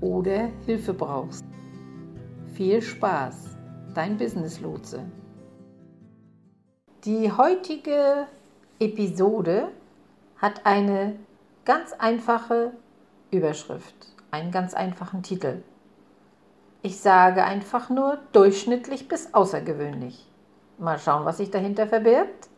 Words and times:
oder 0.00 0.50
Hilfe 0.66 0.94
brauchst. 0.94 1.44
Viel 2.54 2.82
Spaß, 2.82 3.56
dein 3.94 4.16
Business 4.16 4.60
Lotse. 4.60 5.04
Die 7.04 7.32
heutige 7.32 8.26
Episode 8.78 9.68
hat 10.36 10.66
eine 10.66 11.16
ganz 11.64 11.92
einfache 11.92 12.72
Überschrift, 13.30 13.94
einen 14.30 14.50
ganz 14.50 14.74
einfachen 14.74 15.22
Titel. 15.22 15.62
Ich 16.82 17.00
sage 17.00 17.44
einfach 17.44 17.90
nur 17.90 18.18
durchschnittlich 18.32 19.06
bis 19.06 19.34
außergewöhnlich. 19.34 20.26
Mal 20.78 20.98
schauen, 20.98 21.26
was 21.26 21.36
sich 21.36 21.50
dahinter 21.50 21.86
verbirgt. 21.86 22.48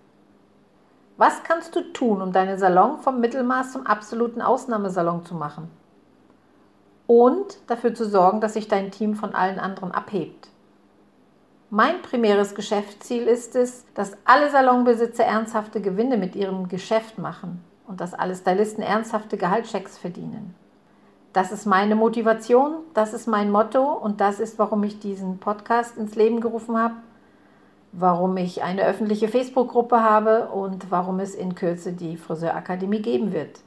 Was 1.16 1.42
kannst 1.42 1.74
du 1.74 1.92
tun, 1.92 2.22
um 2.22 2.32
deinen 2.32 2.56
Salon 2.56 2.98
vom 2.98 3.20
Mittelmaß 3.20 3.72
zum 3.72 3.86
absoluten 3.86 4.40
Ausnahmesalon 4.40 5.24
zu 5.24 5.34
machen? 5.34 5.70
Und 7.12 7.58
dafür 7.66 7.92
zu 7.92 8.08
sorgen, 8.08 8.40
dass 8.40 8.54
sich 8.54 8.68
dein 8.68 8.90
Team 8.90 9.14
von 9.16 9.34
allen 9.34 9.58
anderen 9.58 9.92
abhebt. 9.92 10.48
Mein 11.68 12.00
primäres 12.00 12.54
Geschäftsziel 12.54 13.24
ist 13.24 13.54
es, 13.54 13.84
dass 13.92 14.16
alle 14.24 14.50
Salonbesitzer 14.50 15.22
ernsthafte 15.22 15.82
Gewinne 15.82 16.16
mit 16.16 16.34
ihrem 16.34 16.68
Geschäft 16.68 17.18
machen 17.18 17.62
und 17.86 18.00
dass 18.00 18.14
alle 18.14 18.34
Stylisten 18.34 18.82
ernsthafte 18.82 19.36
Gehaltschecks 19.36 19.98
verdienen. 19.98 20.54
Das 21.34 21.52
ist 21.52 21.66
meine 21.66 21.96
Motivation, 21.96 22.76
das 22.94 23.12
ist 23.12 23.26
mein 23.26 23.50
Motto 23.50 23.92
und 23.92 24.22
das 24.22 24.40
ist, 24.40 24.58
warum 24.58 24.82
ich 24.82 24.98
diesen 24.98 25.36
Podcast 25.36 25.98
ins 25.98 26.14
Leben 26.14 26.40
gerufen 26.40 26.78
habe, 26.78 26.94
warum 27.92 28.38
ich 28.38 28.62
eine 28.62 28.86
öffentliche 28.86 29.28
Facebook-Gruppe 29.28 30.00
habe 30.02 30.48
und 30.48 30.90
warum 30.90 31.20
es 31.20 31.34
in 31.34 31.54
Kürze 31.54 31.92
die 31.92 32.16
Friseurakademie 32.16 33.02
geben 33.02 33.34
wird. 33.34 33.60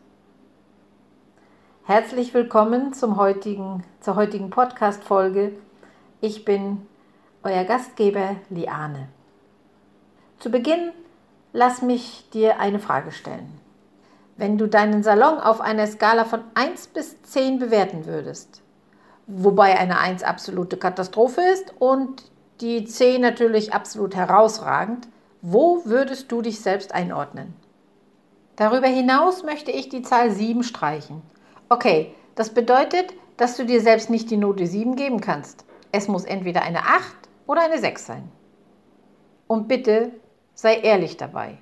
Herzlich 1.87 2.33
willkommen 2.33 2.93
zum 2.93 3.15
heutigen, 3.15 3.83
zur 4.01 4.15
heutigen 4.15 4.49
Podcast-Folge. 4.49 5.51
Ich 6.19 6.43
bin 6.43 6.87
euer 7.43 7.63
Gastgeber 7.63 8.37
Liane. 8.49 9.07
Zu 10.39 10.49
Beginn 10.49 10.93
lass 11.53 11.83
mich 11.83 12.27
dir 12.33 12.59
eine 12.59 12.79
Frage 12.79 13.11
stellen. 13.11 13.59
Wenn 14.35 14.57
du 14.57 14.67
deinen 14.67 15.03
Salon 15.03 15.37
auf 15.37 15.61
einer 15.61 15.85
Skala 15.85 16.25
von 16.25 16.39
1 16.55 16.87
bis 16.87 17.21
10 17.21 17.59
bewerten 17.59 18.07
würdest, 18.07 18.63
wobei 19.27 19.77
eine 19.77 19.99
1 19.99 20.23
absolute 20.23 20.77
Katastrophe 20.77 21.41
ist 21.41 21.71
und 21.77 22.23
die 22.61 22.85
10 22.85 23.21
natürlich 23.21 23.75
absolut 23.75 24.15
herausragend, 24.15 25.07
wo 25.43 25.85
würdest 25.85 26.31
du 26.31 26.41
dich 26.41 26.61
selbst 26.61 26.95
einordnen? 26.95 27.53
Darüber 28.55 28.87
hinaus 28.87 29.43
möchte 29.43 29.69
ich 29.69 29.87
die 29.87 30.01
Zahl 30.01 30.31
7 30.31 30.63
streichen 30.63 31.21
Okay, 31.67 32.13
das 32.35 32.53
bedeutet, 32.53 33.13
dass 33.37 33.57
du 33.57 33.65
dir 33.65 33.81
selbst 33.81 34.11
nicht 34.11 34.29
die 34.29 34.37
Note 34.37 34.67
7 34.67 34.95
geben 34.95 35.19
kannst. 35.19 35.65
Es 35.91 36.07
muss 36.07 36.23
entweder 36.23 36.61
eine 36.61 36.79
8 36.79 37.15
oder 37.47 37.63
eine 37.63 37.79
6 37.79 38.05
sein. 38.05 38.31
Und 39.47 39.67
bitte 39.67 40.11
sei 40.53 40.75
ehrlich 40.77 41.17
dabei 41.17 41.57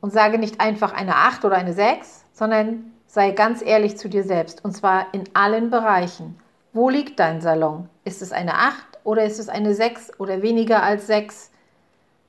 und 0.00 0.12
sage 0.12 0.38
nicht 0.38 0.60
einfach 0.60 0.92
eine 0.92 1.16
8 1.16 1.44
oder 1.44 1.56
eine 1.56 1.72
6, 1.72 2.26
sondern 2.32 2.92
sei 3.06 3.32
ganz 3.32 3.60
ehrlich 3.60 3.98
zu 3.98 4.08
dir 4.08 4.22
selbst 4.22 4.64
und 4.64 4.72
zwar 4.72 5.12
in 5.12 5.24
allen 5.34 5.70
Bereichen. 5.70 6.38
Wo 6.72 6.88
liegt 6.88 7.18
dein 7.18 7.40
Salon? 7.40 7.88
Ist 8.04 8.22
es 8.22 8.30
eine 8.30 8.54
8 8.54 9.00
oder 9.02 9.24
ist 9.24 9.40
es 9.40 9.48
eine 9.48 9.74
6 9.74 10.20
oder 10.20 10.42
weniger 10.42 10.82
als 10.82 11.08
6? 11.08 11.50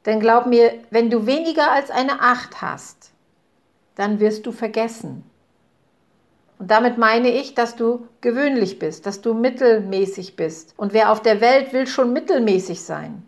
Denn 0.08 0.20
glaub 0.20 0.48
mir, 0.48 0.74
wenn 0.90 1.12
du 1.12 1.28
weniger 1.28 1.72
als 1.72 1.92
eine 1.92 2.22
8 2.22 2.64
hast, 2.64 3.12
dann 3.94 4.20
wirst 4.20 4.48
du 4.48 4.52
vergessen. 4.52 5.31
Und 6.62 6.70
damit 6.70 7.00
meine 7.00 7.32
ich, 7.32 7.56
dass 7.56 7.76
du 7.76 8.08
gewöhnlich 8.22 8.78
bist, 8.78 9.08
dass 9.08 9.22
du 9.22 9.34
mittelmäßig 9.34 10.36
bist. 10.36 10.76
Und 10.78 10.94
wer 10.94 11.12
auf 11.12 11.20
der 11.20 11.42
Welt 11.42 11.74
will 11.74 11.88
schon 11.88 12.14
mittelmäßig 12.14 12.84
sein? 12.84 13.24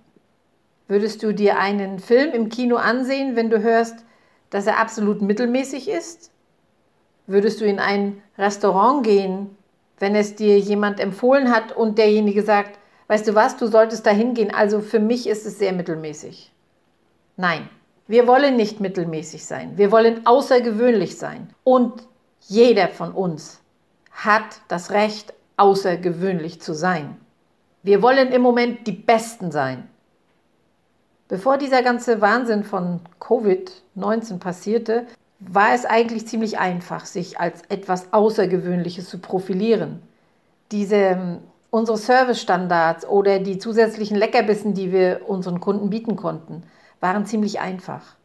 Würdest 0.88 1.24
du 1.24 1.34
dir 1.34 1.58
einen 1.58 1.98
Film 1.98 2.32
im 2.32 2.50
Kino 2.50 2.76
ansehen, 2.76 3.36
wenn 3.36 3.50
du 3.50 3.64
hörst, 3.64 4.06
dass 4.52 4.68
er 4.68 4.80
absolut 4.80 5.24
mittelmäßig 5.24 5.90
ist? 5.90 6.30
Würdest 7.26 7.60
du 7.60 7.66
in 7.66 7.80
ein 7.80 8.22
Restaurant 8.38 9.04
gehen, 9.04 9.58
wenn 9.98 10.14
es 10.14 10.36
dir 10.36 10.60
jemand 10.60 11.00
empfohlen 11.00 11.50
hat 11.50 11.76
und 11.76 11.98
derjenige 11.98 12.44
sagt, 12.44 12.78
weißt 13.08 13.28
du 13.28 13.34
was, 13.34 13.58
du 13.58 13.66
solltest 13.66 14.06
da 14.06 14.12
hingehen, 14.12 14.54
also 14.54 14.80
für 14.80 15.00
mich 15.00 15.26
ist 15.26 15.48
es 15.48 15.58
sehr 15.58 15.74
mittelmäßig? 15.74 16.52
Nein, 17.38 17.68
wir 18.06 18.28
wollen 18.28 18.58
nicht 18.58 18.80
mittelmäßig 18.80 19.44
sein, 19.44 19.76
wir 19.76 19.92
wollen 19.92 20.24
außergewöhnlich 20.28 21.18
sein. 21.18 21.50
Und 21.64 22.04
jeder 22.48 22.90
von 22.90 23.12
uns 23.12 23.62
hat 24.12 24.62
das 24.68 24.92
Recht, 24.92 25.34
außergewöhnlich 25.58 26.62
zu 26.62 26.74
sein. 26.74 27.18
Wir 27.84 28.02
wollen 28.02 28.32
im 28.32 28.42
Moment 28.42 28.88
die 28.88 28.92
Besten 28.92 29.52
sein. 29.52 29.88
Bevor 31.28 31.58
dieser 31.58 31.84
ganze 31.84 32.22
Wahnsinn 32.22 32.64
von 32.64 33.00
Covid-19 33.20 34.40
passierte, 34.40 35.06
war 35.40 35.74
es 35.74 35.86
eigentlich 35.86 36.28
ziemlich 36.28 36.60
einfach, 36.60 37.06
sich 37.06 37.40
als 37.40 37.64
etwas 37.70 38.14
Außergewöhnliches 38.14 39.10
zu 39.10 39.20
profilieren. 39.20 40.02
Diese, 40.72 41.40
unsere 41.70 41.98
Servicestandards 41.98 43.06
oder 43.06 43.40
die 43.40 43.58
zusätzlichen 43.58 44.18
Leckerbissen, 44.18 44.74
die 44.74 44.92
wir 44.92 45.22
unseren 45.28 45.60
Kunden 45.60 45.90
bieten 45.90 46.16
konnten, 46.16 46.64
waren 47.00 47.26
ziemlich 47.26 47.60
einfach. 47.60 48.16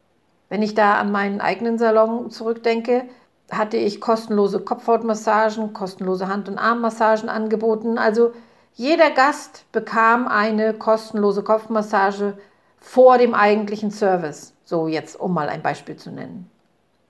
Wenn 0.48 0.62
ich 0.62 0.74
da 0.74 0.94
an 0.94 1.12
meinen 1.12 1.40
eigenen 1.40 1.78
Salon 1.78 2.30
zurückdenke, 2.30 3.04
hatte 3.50 3.76
ich 3.76 4.00
kostenlose 4.00 4.60
Kopfhautmassagen, 4.60 5.72
kostenlose 5.72 6.28
Hand- 6.28 6.48
und 6.48 6.58
Armmassagen 6.58 7.28
angeboten. 7.28 7.98
Also 7.98 8.32
jeder 8.74 9.10
Gast 9.10 9.64
bekam 9.72 10.28
eine 10.28 10.74
kostenlose 10.74 11.42
Kopfmassage 11.42 12.34
vor 12.78 13.18
dem 13.18 13.34
eigentlichen 13.34 13.90
Service. 13.90 14.54
So 14.64 14.86
jetzt, 14.86 15.18
um 15.18 15.34
mal 15.34 15.48
ein 15.48 15.62
Beispiel 15.62 15.96
zu 15.96 16.10
nennen. 16.10 16.50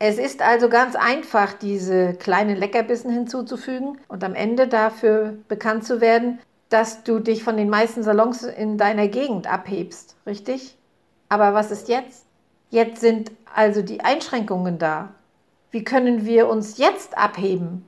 Es 0.01 0.19
ist 0.19 0.43
also 0.43 0.69
ganz 0.69 0.95
einfach, 0.95 1.53
diese 1.55 2.15
kleinen 2.15 2.57
Leckerbissen 2.57 3.11
hinzuzufügen 3.11 3.99
und 4.07 4.23
am 4.23 4.35
Ende 4.35 4.69
dafür 4.69 5.35
bekannt 5.49 5.85
zu 5.85 6.01
werden, 6.01 6.39
dass 6.69 7.03
du 7.03 7.19
dich 7.19 7.43
von 7.43 7.57
den 7.57 7.69
meisten 7.69 8.05
Salons 8.05 8.45
in 8.45 8.79
deiner 8.79 9.09
Gegend 9.09 9.53
abhebst, 9.53 10.15
richtig? 10.25 10.77
Aber 11.29 11.53
was 11.53 11.73
ist 11.73 11.89
jetzt? 11.89 12.27
Jetzt 12.71 13.01
sind 13.01 13.33
also 13.55 13.83
die 13.83 14.01
Einschränkungen 14.01 14.79
da. 14.79 15.15
Wie 15.71 15.85
können 15.85 16.25
wir 16.25 16.49
uns 16.49 16.79
jetzt 16.79 17.17
abheben? 17.17 17.87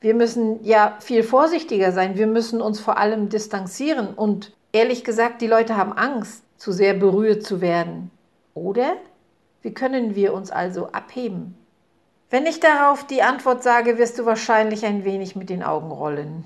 Wir 0.00 0.14
müssen 0.14 0.64
ja 0.64 0.96
viel 1.00 1.22
vorsichtiger 1.22 1.92
sein. 1.92 2.16
Wir 2.16 2.26
müssen 2.26 2.60
uns 2.62 2.80
vor 2.80 2.96
allem 2.96 3.28
distanzieren. 3.28 4.14
Und 4.14 4.52
ehrlich 4.72 5.04
gesagt, 5.04 5.42
die 5.42 5.46
Leute 5.46 5.76
haben 5.76 5.92
Angst, 5.92 6.42
zu 6.56 6.72
sehr 6.72 6.94
berührt 6.94 7.42
zu 7.42 7.60
werden. 7.60 8.10
Oder? 8.54 8.96
Wie 9.62 9.74
können 9.74 10.14
wir 10.14 10.32
uns 10.32 10.50
also 10.50 10.88
abheben? 10.88 11.56
Wenn 12.30 12.46
ich 12.46 12.60
darauf 12.60 13.04
die 13.04 13.22
Antwort 13.22 13.62
sage, 13.62 13.98
wirst 13.98 14.18
du 14.18 14.24
wahrscheinlich 14.24 14.86
ein 14.86 15.04
wenig 15.04 15.36
mit 15.36 15.50
den 15.50 15.62
Augen 15.62 15.90
rollen. 15.90 16.44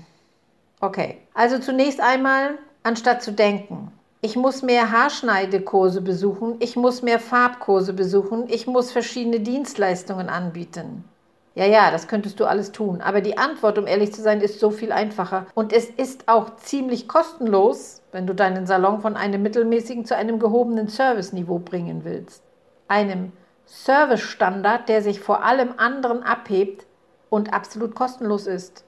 Okay, 0.81 1.17
also 1.33 1.59
zunächst 1.59 2.01
einmal, 2.01 2.57
anstatt 2.83 3.23
zu 3.23 3.31
denken, 3.31 3.91
ich 4.21 4.35
muss 4.35 4.63
mehr 4.63 4.91
Haarschneidekurse 4.91 6.01
besuchen, 6.01 6.55
ich 6.59 6.75
muss 6.75 7.01
mehr 7.01 7.19
Farbkurse 7.19 7.93
besuchen, 7.93 8.45
ich 8.47 8.65
muss 8.67 8.91
verschiedene 8.91 9.39
Dienstleistungen 9.39 10.29
anbieten. 10.29 11.03
Ja, 11.55 11.65
ja, 11.65 11.89
das 11.89 12.07
könntest 12.07 12.39
du 12.39 12.45
alles 12.45 12.73
tun. 12.73 13.01
Aber 13.01 13.21
die 13.21 13.37
Antwort, 13.37 13.77
um 13.77 13.87
ehrlich 13.87 14.13
zu 14.13 14.21
sein, 14.21 14.41
ist 14.41 14.59
so 14.59 14.71
viel 14.71 14.91
einfacher. 14.91 15.47
Und 15.55 15.71
es 15.71 15.89
ist 15.89 16.27
auch 16.27 16.57
ziemlich 16.57 17.07
kostenlos, 17.07 18.01
wenn 18.11 18.27
du 18.27 18.35
deinen 18.35 18.65
Salon 18.65 18.99
von 18.99 19.15
einem 19.15 19.41
mittelmäßigen 19.41 20.05
zu 20.05 20.17
einem 20.17 20.39
gehobenen 20.39 20.89
Serviceniveau 20.89 21.59
bringen 21.59 22.03
willst. 22.03 22.43
Einem 22.89 23.31
Servicestandard, 23.65 24.89
der 24.89 25.01
sich 25.01 25.21
vor 25.21 25.43
allem 25.43 25.73
anderen 25.77 26.23
abhebt 26.23 26.85
und 27.29 27.53
absolut 27.53 27.95
kostenlos 27.95 28.47
ist. 28.47 28.84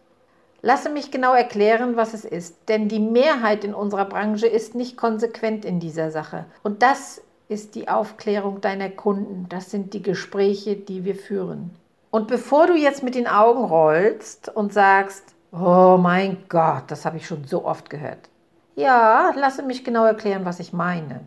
Lasse 0.67 0.89
mich 0.89 1.11
genau 1.11 1.33
erklären, 1.33 1.95
was 1.95 2.13
es 2.13 2.25
ist, 2.25 2.67
denn 2.67 2.89
die 2.89 2.99
Mehrheit 2.99 3.63
in 3.63 3.73
unserer 3.73 4.03
Branche 4.03 4.47
ist 4.47 4.75
nicht 4.75 4.97
konsequent 4.97 5.63
in 5.63 5.79
dieser 5.79 6.11
Sache. 6.11 6.43
Und 6.61 6.81
das 6.81 7.21
ist 7.47 7.75
die 7.75 7.87
Aufklärung 7.87 8.59
deiner 8.59 8.89
Kunden, 8.89 9.45
das 9.47 9.71
sind 9.71 9.93
die 9.93 10.01
Gespräche, 10.01 10.75
die 10.75 11.05
wir 11.05 11.15
führen. 11.15 11.71
Und 12.11 12.27
bevor 12.27 12.67
du 12.67 12.75
jetzt 12.75 13.01
mit 13.01 13.15
den 13.15 13.27
Augen 13.27 13.63
rollst 13.63 14.53
und 14.57 14.73
sagst, 14.73 15.35
oh 15.53 15.97
mein 15.97 16.35
Gott, 16.49 16.83
das 16.87 17.05
habe 17.05 17.15
ich 17.15 17.25
schon 17.25 17.45
so 17.45 17.63
oft 17.63 17.89
gehört. 17.89 18.27
Ja, 18.75 19.31
lasse 19.37 19.63
mich 19.63 19.85
genau 19.85 20.03
erklären, 20.03 20.43
was 20.43 20.59
ich 20.59 20.73
meine. 20.73 21.21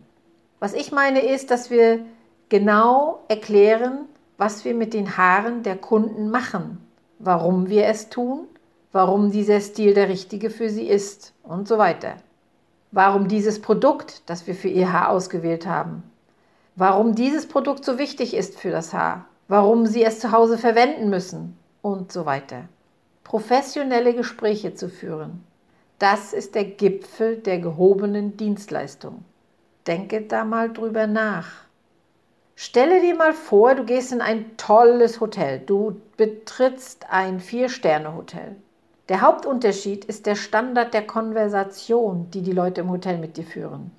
Was 0.59 0.75
ich 0.75 0.93
meine 0.93 1.21
ist, 1.21 1.51
dass 1.51 1.71
wir 1.71 2.01
genau 2.51 3.21
erklären, 3.29 4.01
was 4.37 4.67
wir 4.67 4.75
mit 4.75 4.93
den 4.93 5.17
Haaren 5.17 5.63
der 5.63 5.77
Kunden 5.77 6.29
machen, 6.29 6.87
warum 7.19 7.71
wir 7.71 7.87
es 7.87 8.11
tun, 8.11 8.47
warum 8.93 9.31
dieser 9.31 9.61
Stil 9.61 9.95
der 9.95 10.09
richtige 10.09 10.51
für 10.51 10.69
sie 10.69 10.89
ist 10.89 11.33
und 11.43 11.69
so 11.69 11.79
weiter. 11.79 12.17
Warum 12.93 13.29
dieses 13.29 13.63
Produkt, 13.63 14.23
das 14.27 14.47
wir 14.47 14.55
für 14.55 14.69
ihr 14.69 14.93
Haar 14.93 15.11
ausgewählt 15.11 15.67
haben, 15.67 16.03
warum 16.77 17.15
dieses 17.15 17.47
Produkt 17.47 17.85
so 17.85 17.99
wichtig 17.99 18.35
ist 18.35 18.59
für 18.59 18.71
das 18.71 18.93
Haar 18.93 19.27
warum 19.51 19.85
sie 19.85 20.05
es 20.05 20.21
zu 20.21 20.31
Hause 20.31 20.57
verwenden 20.59 21.11
müssen 21.11 21.59
und 21.83 22.13
so 22.13 22.25
weiter. 22.25 22.69
Professionelle 23.25 24.15
Gespräche 24.15 24.75
zu 24.75 24.89
führen, 24.89 25.45
das 25.99 26.33
ist 26.33 26.55
der 26.55 26.65
Gipfel 26.65 27.37
der 27.37 27.59
gehobenen 27.59 28.37
Dienstleistung. 28.37 29.25
Denke 29.89 30.23
da 30.23 30.45
mal 30.45 30.73
drüber 30.73 31.09
nach. 31.09 31.49
Stelle 32.55 33.01
dir 33.01 33.17
mal 33.17 33.33
vor, 33.33 33.75
du 33.75 33.85
gehst 33.85 34.13
in 34.13 34.21
ein 34.21 34.57
tolles 34.57 35.21
Hotel, 35.21 35.59
du 35.59 36.01
betrittst 36.17 37.07
ein 37.11 37.41
Vier-Sterne-Hotel. 37.41 38.55
Der 39.11 39.21
Hauptunterschied 39.21 40.07
ist 40.07 40.25
der 40.25 40.37
Standard 40.37 40.95
der 40.95 41.07
Konversation, 41.07 42.31
die 42.31 42.41
die 42.41 42.53
Leute 42.53 42.81
im 42.81 42.91
Hotel 42.91 43.19
mit 43.19 43.37
dir 43.37 43.45
führen. 43.45 43.91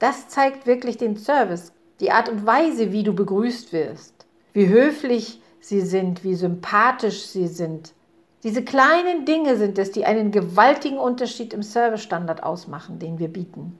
Das 0.00 0.28
zeigt 0.28 0.66
wirklich 0.66 0.96
den 0.96 1.16
Service, 1.16 1.72
die 2.00 2.10
Art 2.10 2.28
und 2.28 2.44
Weise, 2.44 2.90
wie 2.90 3.04
du 3.04 3.12
begrüßt 3.12 3.72
wirst 3.72 4.18
wie 4.58 4.68
höflich 4.68 5.40
sie 5.60 5.80
sind, 5.80 6.24
wie 6.24 6.34
sympathisch 6.34 7.26
sie 7.26 7.46
sind. 7.46 7.94
Diese 8.42 8.64
kleinen 8.64 9.24
Dinge 9.24 9.56
sind 9.56 9.78
es, 9.78 9.92
die 9.92 10.04
einen 10.04 10.32
gewaltigen 10.32 10.98
Unterschied 10.98 11.52
im 11.52 11.62
Servicestandard 11.62 12.42
ausmachen, 12.42 12.98
den 12.98 13.20
wir 13.20 13.28
bieten. 13.28 13.78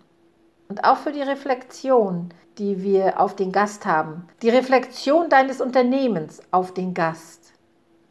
Und 0.69 0.85
auch 0.85 0.99
für 0.99 1.11
die 1.11 1.23
Reflexion, 1.23 2.29
die 2.59 2.83
wir 2.83 3.21
auf 3.21 3.35
den 3.35 3.51
Gast 3.51 3.87
haben. 3.87 4.29
Die 4.43 4.51
Reflexion 4.51 5.29
deines 5.29 5.61
Unternehmens 5.61 6.41
auf 6.53 6.75
den 6.75 6.95
Gast. 6.95 7.55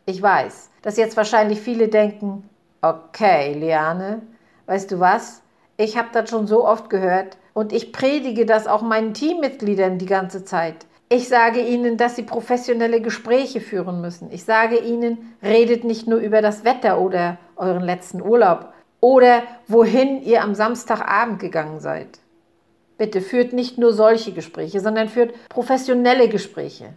Ich 0.09 0.21
weiß, 0.21 0.69
dass 0.83 0.95
jetzt 0.95 1.17
wahrscheinlich 1.17 1.59
viele 1.59 1.89
denken, 1.89 2.49
okay, 2.81 3.53
Liane, 3.53 4.21
weißt 4.65 4.89
du 4.89 5.01
was? 5.01 5.41
Ich 5.75 5.97
habe 5.97 6.07
das 6.13 6.29
schon 6.29 6.47
so 6.47 6.65
oft 6.65 6.89
gehört 6.89 7.37
und 7.53 7.73
ich 7.73 7.91
predige 7.91 8.45
das 8.45 8.67
auch 8.67 8.81
meinen 8.81 9.13
Teammitgliedern 9.13 9.97
die 9.97 10.05
ganze 10.05 10.45
Zeit. 10.45 10.85
Ich 11.09 11.27
sage 11.27 11.59
Ihnen, 11.59 11.97
dass 11.97 12.15
Sie 12.15 12.23
professionelle 12.23 13.01
Gespräche 13.01 13.59
führen 13.59 13.99
müssen. 13.99 14.31
Ich 14.31 14.45
sage 14.45 14.77
Ihnen, 14.77 15.35
redet 15.43 15.83
nicht 15.83 16.07
nur 16.07 16.19
über 16.19 16.41
das 16.41 16.63
Wetter 16.63 17.01
oder 17.01 17.37
euren 17.57 17.83
letzten 17.83 18.21
Urlaub 18.21 18.71
oder 19.01 19.43
wohin 19.67 20.21
ihr 20.23 20.41
am 20.41 20.55
Samstagabend 20.55 21.39
gegangen 21.39 21.81
seid. 21.81 22.19
Bitte 22.97 23.19
führt 23.19 23.51
nicht 23.51 23.77
nur 23.77 23.91
solche 23.91 24.31
Gespräche, 24.31 24.79
sondern 24.79 25.09
führt 25.09 25.33
professionelle 25.49 26.29
Gespräche. 26.29 26.93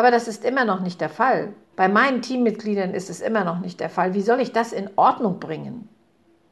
Aber 0.00 0.10
das 0.10 0.28
ist 0.28 0.46
immer 0.46 0.64
noch 0.64 0.80
nicht 0.80 1.02
der 1.02 1.10
Fall. 1.10 1.52
Bei 1.76 1.86
meinen 1.86 2.22
Teammitgliedern 2.22 2.94
ist 2.94 3.10
es 3.10 3.20
immer 3.20 3.44
noch 3.44 3.60
nicht 3.60 3.80
der 3.80 3.90
Fall. 3.90 4.14
Wie 4.14 4.22
soll 4.22 4.40
ich 4.40 4.50
das 4.50 4.72
in 4.72 4.88
Ordnung 4.96 5.38
bringen? 5.38 5.90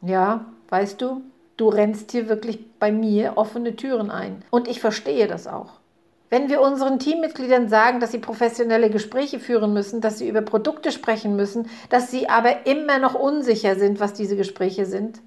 Ja, 0.03 0.45
weißt 0.69 1.01
du, 1.01 1.23
du 1.57 1.71
rennst 1.71 2.13
hier 2.13 2.29
wirklich 2.29 2.59
bei 2.79 2.93
mir 2.93 3.39
offene 3.39 3.75
Türen 3.75 4.11
ein. 4.11 4.45
Und 4.51 4.69
ich 4.69 4.83
verstehe 4.83 5.27
das 5.27 5.47
auch. 5.47 5.81
Wenn 6.29 6.51
wir 6.51 6.61
unseren 6.61 6.99
Teammitgliedern 6.99 7.71
sagen, 7.71 8.01
dass 8.01 8.13
sie 8.13 8.19
professionelle 8.19 8.91
Gespräche 8.91 9.39
führen 9.39 9.73
müssen, 9.73 10.03
dass 10.03 10.19
sie 10.19 10.29
über 10.29 10.43
Produkte 10.43 10.93
sprechen 10.93 11.35
müssen, 11.35 11.71
dass 11.89 12.11
sie 12.11 12.29
aber 12.29 12.67
immer 12.67 12.99
noch 12.99 13.15
unsicher 13.15 13.77
sind, 13.77 13.99
was 13.99 14.13
diese 14.13 14.37
Gespräche 14.37 14.85
sind, 14.85 15.23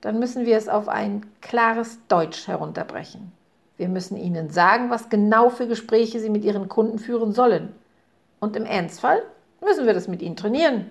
dann 0.00 0.18
müssen 0.18 0.46
wir 0.46 0.56
es 0.56 0.70
auf 0.70 0.88
ein 0.88 1.26
klares 1.42 1.98
Deutsch 2.08 2.48
herunterbrechen. 2.48 3.32
Wir 3.80 3.88
müssen 3.88 4.18
ihnen 4.18 4.50
sagen, 4.50 4.90
was 4.90 5.08
genau 5.08 5.48
für 5.48 5.66
Gespräche 5.66 6.20
sie 6.20 6.28
mit 6.28 6.44
ihren 6.44 6.68
Kunden 6.68 6.98
führen 6.98 7.32
sollen. 7.32 7.72
Und 8.38 8.54
im 8.54 8.66
Ernstfall 8.66 9.22
müssen 9.64 9.86
wir 9.86 9.94
das 9.94 10.06
mit 10.06 10.20
ihnen 10.20 10.36
trainieren. 10.36 10.90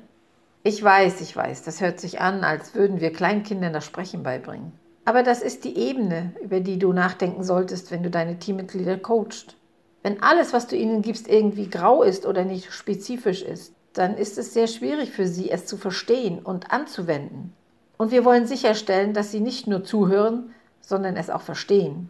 Ich 0.63 0.83
weiß, 0.83 1.21
ich 1.21 1.35
weiß, 1.35 1.61
das 1.61 1.81
hört 1.81 1.99
sich 1.99 2.19
an, 2.19 2.43
als 2.43 2.73
würden 2.73 2.99
wir 2.99 3.13
Kleinkindern 3.13 3.73
das 3.73 3.85
Sprechen 3.85 4.23
beibringen. 4.23 4.71
Aber 5.05 5.21
das 5.21 5.43
ist 5.43 5.65
die 5.65 5.77
Ebene, 5.77 6.33
über 6.41 6.61
die 6.61 6.79
du 6.79 6.91
nachdenken 6.91 7.43
solltest, 7.43 7.91
wenn 7.91 8.01
du 8.01 8.09
deine 8.09 8.39
Teammitglieder 8.39 8.97
coachst. 8.97 9.55
Wenn 10.01 10.23
alles, 10.23 10.51
was 10.51 10.65
du 10.65 10.75
ihnen 10.75 11.03
gibst, 11.03 11.27
irgendwie 11.27 11.69
grau 11.69 12.01
ist 12.01 12.25
oder 12.25 12.43
nicht 12.43 12.73
spezifisch 12.73 13.43
ist, 13.43 13.71
dann 13.93 14.17
ist 14.17 14.39
es 14.39 14.55
sehr 14.55 14.65
schwierig 14.65 15.11
für 15.11 15.27
sie, 15.27 15.51
es 15.51 15.67
zu 15.67 15.77
verstehen 15.77 16.39
und 16.39 16.71
anzuwenden. 16.71 17.53
Und 17.99 18.09
wir 18.09 18.25
wollen 18.25 18.47
sicherstellen, 18.47 19.13
dass 19.13 19.29
sie 19.29 19.41
nicht 19.41 19.67
nur 19.67 19.83
zuhören, 19.83 20.55
sondern 20.81 21.17
es 21.17 21.29
auch 21.29 21.41
verstehen. 21.41 22.09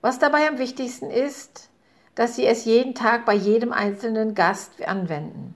Was 0.00 0.18
dabei 0.18 0.48
am 0.48 0.58
wichtigsten 0.58 1.10
ist, 1.10 1.70
dass 2.16 2.34
sie 2.34 2.46
es 2.46 2.64
jeden 2.64 2.94
Tag 2.94 3.24
bei 3.24 3.34
jedem 3.34 3.72
einzelnen 3.72 4.34
Gast 4.34 4.86
anwenden. 4.86 5.54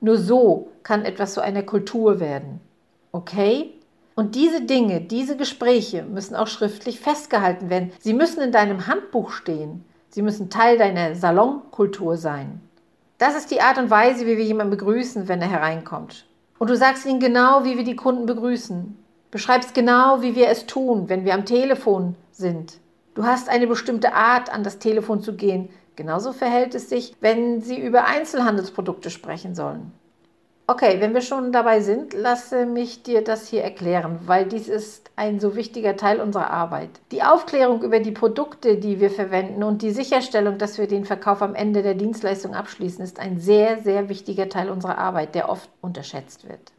Nur 0.00 0.16
so 0.16 0.68
kann 0.82 1.04
etwas 1.04 1.34
zu 1.34 1.40
einer 1.40 1.62
Kultur 1.62 2.20
werden. 2.20 2.60
Okay? 3.12 3.72
Und 4.14 4.34
diese 4.34 4.62
Dinge, 4.62 5.00
diese 5.00 5.36
Gespräche 5.36 6.02
müssen 6.02 6.36
auch 6.36 6.46
schriftlich 6.46 7.00
festgehalten 7.00 7.68
werden. 7.68 7.92
Sie 8.00 8.14
müssen 8.14 8.40
in 8.40 8.52
deinem 8.52 8.86
Handbuch 8.86 9.30
stehen. 9.30 9.84
Sie 10.08 10.22
müssen 10.22 10.48
Teil 10.48 10.78
deiner 10.78 11.14
Salonkultur 11.14 12.16
sein. 12.16 12.60
Das 13.18 13.36
ist 13.36 13.50
die 13.50 13.60
Art 13.60 13.78
und 13.78 13.90
Weise, 13.90 14.26
wie 14.26 14.36
wir 14.36 14.44
jemanden 14.44 14.70
begrüßen, 14.70 15.28
wenn 15.28 15.42
er 15.42 15.50
hereinkommt. 15.50 16.26
Und 16.58 16.70
du 16.70 16.76
sagst 16.76 17.04
ihnen 17.04 17.20
genau, 17.20 17.64
wie 17.64 17.76
wir 17.76 17.84
die 17.84 17.96
Kunden 17.96 18.26
begrüßen. 18.26 18.96
Beschreibst 19.30 19.74
genau, 19.74 20.22
wie 20.22 20.34
wir 20.34 20.48
es 20.48 20.66
tun, 20.66 21.08
wenn 21.08 21.24
wir 21.24 21.34
am 21.34 21.44
Telefon 21.44 22.14
sind. 22.30 22.78
Du 23.16 23.24
hast 23.24 23.48
eine 23.48 23.66
bestimmte 23.66 24.12
Art, 24.12 24.52
an 24.52 24.62
das 24.62 24.78
Telefon 24.78 25.22
zu 25.22 25.34
gehen. 25.34 25.70
Genauso 25.96 26.34
verhält 26.34 26.74
es 26.74 26.90
sich, 26.90 27.16
wenn 27.22 27.62
sie 27.62 27.80
über 27.80 28.04
Einzelhandelsprodukte 28.04 29.08
sprechen 29.08 29.54
sollen. 29.54 29.90
Okay, 30.66 31.00
wenn 31.00 31.14
wir 31.14 31.22
schon 31.22 31.50
dabei 31.50 31.80
sind, 31.80 32.12
lasse 32.12 32.66
mich 32.66 33.04
dir 33.04 33.24
das 33.24 33.48
hier 33.48 33.62
erklären, 33.62 34.18
weil 34.26 34.44
dies 34.44 34.68
ist 34.68 35.10
ein 35.16 35.40
so 35.40 35.56
wichtiger 35.56 35.96
Teil 35.96 36.20
unserer 36.20 36.50
Arbeit. 36.50 36.90
Die 37.10 37.22
Aufklärung 37.22 37.82
über 37.82 38.00
die 38.00 38.10
Produkte, 38.10 38.76
die 38.76 39.00
wir 39.00 39.10
verwenden 39.10 39.62
und 39.62 39.80
die 39.80 39.92
Sicherstellung, 39.92 40.58
dass 40.58 40.76
wir 40.76 40.86
den 40.86 41.06
Verkauf 41.06 41.40
am 41.40 41.54
Ende 41.54 41.82
der 41.82 41.94
Dienstleistung 41.94 42.54
abschließen, 42.54 43.02
ist 43.02 43.18
ein 43.18 43.38
sehr, 43.38 43.80
sehr 43.82 44.10
wichtiger 44.10 44.50
Teil 44.50 44.68
unserer 44.68 44.98
Arbeit, 44.98 45.34
der 45.34 45.48
oft 45.48 45.70
unterschätzt 45.80 46.46
wird. 46.46 46.72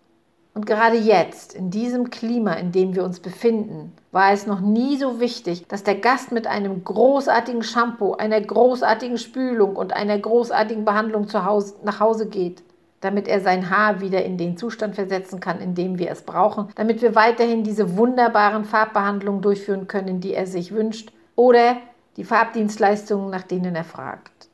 Und 0.58 0.66
gerade 0.66 0.98
jetzt, 0.98 1.54
in 1.54 1.70
diesem 1.70 2.10
Klima, 2.10 2.54
in 2.54 2.72
dem 2.72 2.96
wir 2.96 3.04
uns 3.04 3.20
befinden, 3.20 3.94
war 4.12 4.32
es 4.32 4.48
noch 4.48 4.60
nie 4.60 4.98
so 4.98 5.20
wichtig, 5.20 5.68
dass 5.68 5.84
der 5.84 5.94
Gast 5.94 6.32
mit 6.32 6.48
einem 6.48 6.84
großartigen 6.84 7.62
Shampoo, 7.62 8.14
einer 8.14 8.42
großartigen 8.42 9.20
Spülung 9.20 9.76
und 9.76 9.94
einer 9.94 10.18
großartigen 10.18 10.84
Behandlung 10.84 11.28
zu 11.28 11.46
Hause, 11.46 11.76
nach 11.84 12.00
Hause 12.00 12.28
geht 12.28 12.64
damit 13.02 13.28
er 13.28 13.42
sein 13.42 13.70
Haar 13.70 14.02
wieder 14.02 14.26
in 14.26 14.40
den 14.40 14.58
Zustand 14.58 14.96
versetzen 14.96 15.40
kann, 15.40 15.62
in 15.62 15.76
dem 15.76 16.00
wir 16.00 16.10
es 16.10 16.24
brauchen, 16.24 16.70
damit 16.74 17.04
wir 17.04 17.14
weiterhin 17.14 17.64
diese 17.64 17.96
wunderbaren 17.96 18.66
Farbbehandlungen 18.66 19.44
durchführen 19.44 19.88
können, 19.88 20.20
die 20.20 20.34
er 20.34 20.48
sich 20.48 20.74
wünscht, 20.74 21.12
oder 21.36 21.78
die 22.18 22.24
Farbdienstleistungen, 22.24 23.30
nach 23.30 23.44
denen 23.44 23.76
er 23.76 23.84
fragt. 23.84 24.50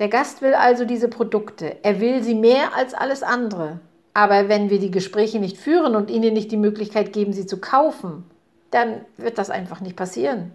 Der 0.00 0.08
Gast 0.08 0.42
will 0.42 0.54
also 0.54 0.84
diese 0.84 1.06
Produkte, 1.06 1.76
er 1.84 2.00
will 2.00 2.24
sie 2.24 2.34
mehr 2.34 2.74
als 2.76 2.94
alles 2.94 3.22
andere. 3.22 3.78
Aber 4.14 4.48
wenn 4.48 4.70
wir 4.70 4.78
die 4.78 4.90
Gespräche 4.90 5.38
nicht 5.38 5.56
führen 5.56 5.94
und 5.94 6.10
ihnen 6.10 6.34
nicht 6.34 6.50
die 6.50 6.56
Möglichkeit 6.56 7.12
geben, 7.12 7.32
sie 7.32 7.46
zu 7.46 7.60
kaufen, 7.60 8.24
dann 8.70 9.04
wird 9.16 9.38
das 9.38 9.50
einfach 9.50 9.80
nicht 9.80 9.96
passieren. 9.96 10.52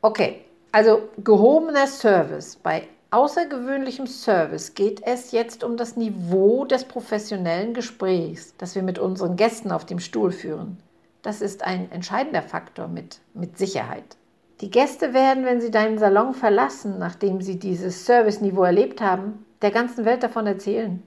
Okay, 0.00 0.42
also 0.72 1.02
gehobener 1.22 1.86
Service 1.86 2.56
bei 2.56 2.88
außergewöhnlichem 3.10 4.06
Service 4.06 4.74
geht 4.74 5.02
es 5.04 5.32
jetzt 5.32 5.64
um 5.64 5.76
das 5.76 5.96
Niveau 5.96 6.64
des 6.64 6.84
professionellen 6.84 7.74
Gesprächs, 7.74 8.54
das 8.58 8.74
wir 8.74 8.82
mit 8.82 8.98
unseren 8.98 9.36
Gästen 9.36 9.72
auf 9.72 9.86
dem 9.86 9.98
Stuhl 9.98 10.30
führen. 10.30 10.78
Das 11.22 11.40
ist 11.40 11.64
ein 11.64 11.90
entscheidender 11.90 12.42
Faktor 12.42 12.86
mit, 12.86 13.18
mit 13.34 13.58
Sicherheit. 13.58 14.16
Die 14.60 14.70
Gäste 14.70 15.14
werden, 15.14 15.44
wenn 15.44 15.60
sie 15.60 15.70
deinen 15.70 15.98
Salon 15.98 16.34
verlassen, 16.34 16.98
nachdem 16.98 17.40
sie 17.42 17.58
dieses 17.58 18.06
Serviceniveau 18.06 18.64
erlebt 18.64 19.00
haben, 19.00 19.44
der 19.62 19.70
ganzen 19.70 20.04
Welt 20.04 20.22
davon 20.22 20.46
erzählen. 20.46 21.02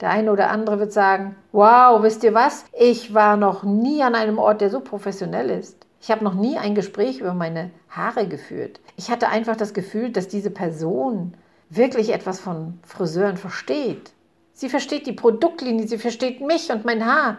Der 0.00 0.10
eine 0.10 0.32
oder 0.32 0.50
andere 0.50 0.78
wird 0.78 0.92
sagen, 0.92 1.36
wow, 1.52 2.02
wisst 2.02 2.24
ihr 2.24 2.34
was? 2.34 2.64
Ich 2.78 3.14
war 3.14 3.36
noch 3.36 3.62
nie 3.62 4.02
an 4.02 4.14
einem 4.14 4.38
Ort, 4.38 4.60
der 4.60 4.70
so 4.70 4.80
professionell 4.80 5.50
ist. 5.50 5.86
Ich 6.00 6.10
habe 6.10 6.24
noch 6.24 6.34
nie 6.34 6.58
ein 6.58 6.74
Gespräch 6.74 7.20
über 7.20 7.34
meine 7.34 7.70
Haare 7.88 8.26
geführt. 8.26 8.80
Ich 8.96 9.10
hatte 9.10 9.28
einfach 9.28 9.56
das 9.56 9.74
Gefühl, 9.74 10.10
dass 10.10 10.26
diese 10.26 10.50
Person 10.50 11.34
wirklich 11.70 12.12
etwas 12.12 12.40
von 12.40 12.80
Friseuren 12.84 13.36
versteht. 13.36 14.12
Sie 14.52 14.68
versteht 14.68 15.06
die 15.06 15.12
Produktlinie, 15.12 15.86
sie 15.86 15.98
versteht 15.98 16.40
mich 16.40 16.70
und 16.70 16.84
mein 16.84 17.06
Haar 17.06 17.38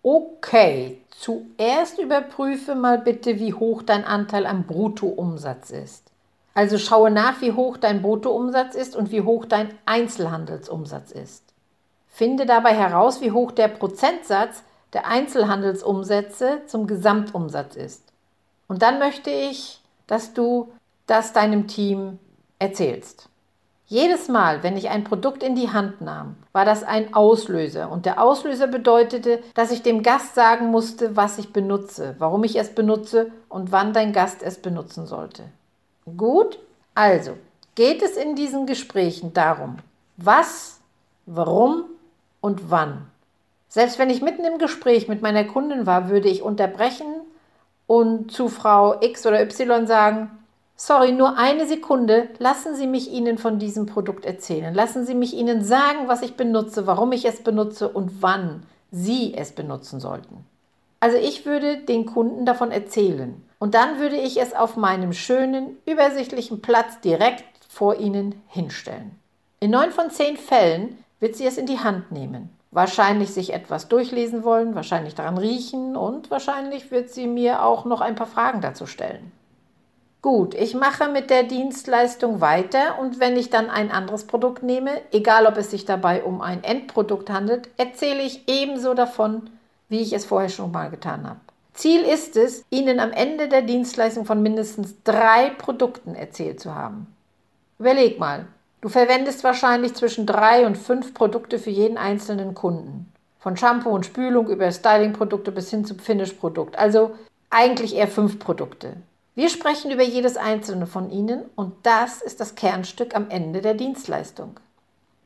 Okay, 0.03 1.03
zuerst 1.11 1.99
überprüfe 1.99 2.75
mal 2.75 2.97
bitte, 2.99 3.39
wie 3.39 3.53
hoch 3.53 3.83
dein 3.83 4.05
Anteil 4.05 4.47
am 4.47 4.65
Bruttoumsatz 4.65 5.71
ist. 5.71 6.11
Also 6.55 6.79
schaue 6.79 7.11
nach, 7.11 7.43
wie 7.43 7.53
hoch 7.53 7.77
dein 7.77 8.01
Bruttoumsatz 8.01 8.75
ist 8.77 8.97
und 8.97 9.11
wie 9.11 9.21
hoch 9.23 9.45
dein 9.45 9.75
Einzelhandelsumsatz 9.85 11.11
ist. 11.11 11.50
Finde 12.11 12.45
dabei 12.45 12.75
heraus, 12.75 13.21
wie 13.21 13.31
hoch 13.31 13.52
der 13.52 13.69
Prozentsatz 13.69 14.62
der 14.93 15.07
Einzelhandelsumsätze 15.07 16.62
zum 16.67 16.87
Gesamtumsatz 16.87 17.76
ist. 17.76 18.05
Und 18.69 18.83
dann 18.83 18.99
möchte 18.99 19.31
ich, 19.31 19.81
dass 20.07 20.35
du 20.35 20.71
das 21.07 21.33
deinem 21.33 21.67
Team 21.67 22.19
erzählst. 22.59 23.29
Jedes 23.87 24.29
Mal, 24.29 24.62
wenn 24.62 24.76
ich 24.76 24.88
ein 24.88 25.02
Produkt 25.02 25.43
in 25.43 25.57
die 25.57 25.73
Hand 25.73 26.00
nahm, 26.00 26.37
war 26.52 26.64
das 26.64 26.85
ein 26.85 27.12
Auslöser. 27.12 27.90
Und 27.90 28.07
der 28.07 28.23
Auslöser 28.23 28.69
bedeutete, 28.69 29.43
dass 29.55 29.73
ich 29.73 29.83
dem 29.83 30.05
Gast 30.05 30.37
sagen 30.37 30.69
musste, 30.69 31.17
was 31.17 31.38
ich 31.38 31.52
benutze, 31.52 32.14
warum 32.19 32.45
ich 32.45 32.57
es 32.57 32.73
benutze 32.73 33.33
und 33.49 33.73
wann 33.73 33.93
dein 33.93 34.12
Gast 34.12 34.45
es 34.45 34.62
benutzen 34.62 35.07
sollte. 35.07 35.43
Gut, 36.17 36.61
also 36.95 37.33
geht 37.75 38.02
es 38.02 38.17
in 38.17 38.37
diesen 38.37 38.67
Gesprächen 38.67 39.33
darum, 39.33 39.79
was, 40.17 40.79
warum 41.26 41.87
und 42.41 42.71
wann. 42.71 43.07
Selbst 43.69 43.99
wenn 43.99 44.11
ich 44.11 44.23
mitten 44.23 44.45
im 44.45 44.59
Gespräch 44.59 45.09
mit 45.09 45.23
meiner 45.23 45.45
Kundin 45.45 45.87
war, 45.87 46.09
würde 46.11 46.29
ich 46.29 46.43
unterbrechen 46.43 47.07
und 47.87 48.33
zu 48.33 48.49
Frau 48.49 49.01
X 49.01 49.27
oder 49.27 49.41
Y 49.43 49.87
sagen, 49.87 50.31
sorry, 50.77 51.13
nur 51.13 51.37
eine 51.39 51.67
Sekunde, 51.67 52.29
lassen 52.39 52.75
Sie 52.75 52.87
mich 52.87 53.11
Ihnen 53.13 53.39
von 53.39 53.59
diesem 53.59 53.87
Produkt 53.87 54.25
erzählen. 54.25 54.75
Lassen 54.75 55.07
Sie 55.07 55.15
mich 55.15 55.35
Ihnen 55.35 55.63
sagen, 55.63 56.09
was 56.09 56.23
ich 56.23 56.35
benutze, 56.35 56.87
warum 56.87 57.13
ich 57.13 57.25
es 57.25 57.43
benutze 57.43 57.89
und 57.89 58.23
wann 58.23 58.65
Sie 58.91 59.35
es 59.35 59.53
benutzen 59.53 60.01
sollten. 60.01 60.45
Also 60.99 61.17
ich 61.17 61.47
würde 61.47 61.79
den 61.79 62.07
Kunden 62.07 62.45
davon 62.45 62.73
erzählen 62.73 63.43
und 63.59 63.75
dann 63.75 64.01
würde 64.01 64.17
ich 64.17 64.41
es 64.41 64.55
auf 64.55 64.77
meinem 64.77 65.13
schönen, 65.13 65.77
übersichtlichen 65.87 66.61
Platz 66.61 67.01
direkt 67.01 67.45
vor 67.69 67.97
Ihnen 67.97 68.41
hinstellen. 68.49 69.13
In 69.61 69.71
neun 69.71 69.93
von 69.93 70.11
zehn 70.11 70.37
Fällen 70.37 70.99
wird 71.21 71.37
sie 71.37 71.47
es 71.47 71.59
in 71.59 71.67
die 71.67 71.79
Hand 71.79 72.11
nehmen. 72.11 72.50
Wahrscheinlich 72.73 73.33
sich 73.33 73.53
etwas 73.53 73.89
durchlesen 73.89 74.45
wollen, 74.45 74.75
wahrscheinlich 74.75 75.15
daran 75.15 75.39
riechen 75.39 75.97
und 75.97 76.31
wahrscheinlich 76.31 76.91
wird 76.91 77.11
sie 77.11 77.27
mir 77.27 77.65
auch 77.65 77.85
noch 77.85 78.00
ein 78.00 78.15
paar 78.15 78.27
Fragen 78.27 78.61
dazu 78.61 78.87
stellen. 78.87 79.33
Gut, 80.23 80.55
ich 80.55 80.75
mache 80.75 81.09
mit 81.09 81.31
der 81.31 81.45
Dienstleistung 81.45 82.41
weiter 82.41 82.99
und 83.00 83.21
wenn 83.21 83.37
ich 83.37 83.49
dann 83.49 83.71
ein 83.71 83.91
anderes 83.91 84.27
Produkt 84.27 84.62
nehme, 84.62 84.91
egal 85.12 85.47
ob 85.47 85.57
es 85.57 85.71
sich 85.71 85.87
dabei 85.87 86.23
um 86.23 86.43
ein 86.43 86.62
Endprodukt 86.62 87.31
handelt, 87.31 87.71
erzähle 87.79 88.23
ich 88.23 88.47
ebenso 88.47 88.93
davon, 88.93 89.49
wie 89.89 90.00
ich 90.00 90.12
es 90.12 90.27
vorher 90.27 90.50
schon 90.50 90.73
mal 90.73 90.91
getan 90.91 91.27
habe. 91.27 91.41
Ziel 91.73 92.03
ist 92.03 92.37
es, 92.37 92.65
Ihnen 92.69 93.00
am 93.00 93.12
Ende 93.12 93.49
der 93.49 93.62
Dienstleistung 93.62 94.27
von 94.27 94.43
mindestens 94.43 95.03
drei 95.03 95.50
Produkten 95.57 96.15
erzählt 96.15 96.61
zu 96.61 96.75
haben. 96.75 97.07
Überleg 97.79 98.19
mal, 98.19 98.47
Du 98.81 98.89
verwendest 98.89 99.45
wahrscheinlich 99.45 99.95
zwischen 99.95 100.27
drei 100.27 100.67
und 100.67 100.79
fünf 100.79 101.13
Produkte 101.13 101.59
für 101.59 101.71
jeden 101.71 101.99
einzelnen 101.99 102.55
Kunden. 102.55 103.13
Von 103.39 103.57
Shampoo 103.57 103.91
und 103.91 104.07
Spülung 104.07 104.49
über 104.49 104.71
Stylingprodukte 104.71 105.53
bis 105.53 105.71
hin 105.71 105.85
zum 105.85 105.99
Finish-Produkt. 105.99 106.79
Also 106.79 107.13
eigentlich 107.51 107.95
eher 107.95 108.09
fünf 108.09 108.39
Produkte. 108.39 108.95
Wir 109.35 109.49
sprechen 109.49 109.91
über 109.91 110.03
jedes 110.03 110.37
einzelne 110.37 110.87
von 110.87 111.11
ihnen 111.11 111.43
und 111.57 111.75
das 111.83 112.21
ist 112.21 112.41
das 112.41 112.55
Kernstück 112.55 113.15
am 113.15 113.31
Ende 113.31 113.61
der 113.61 113.75
Dienstleistung. 113.75 114.59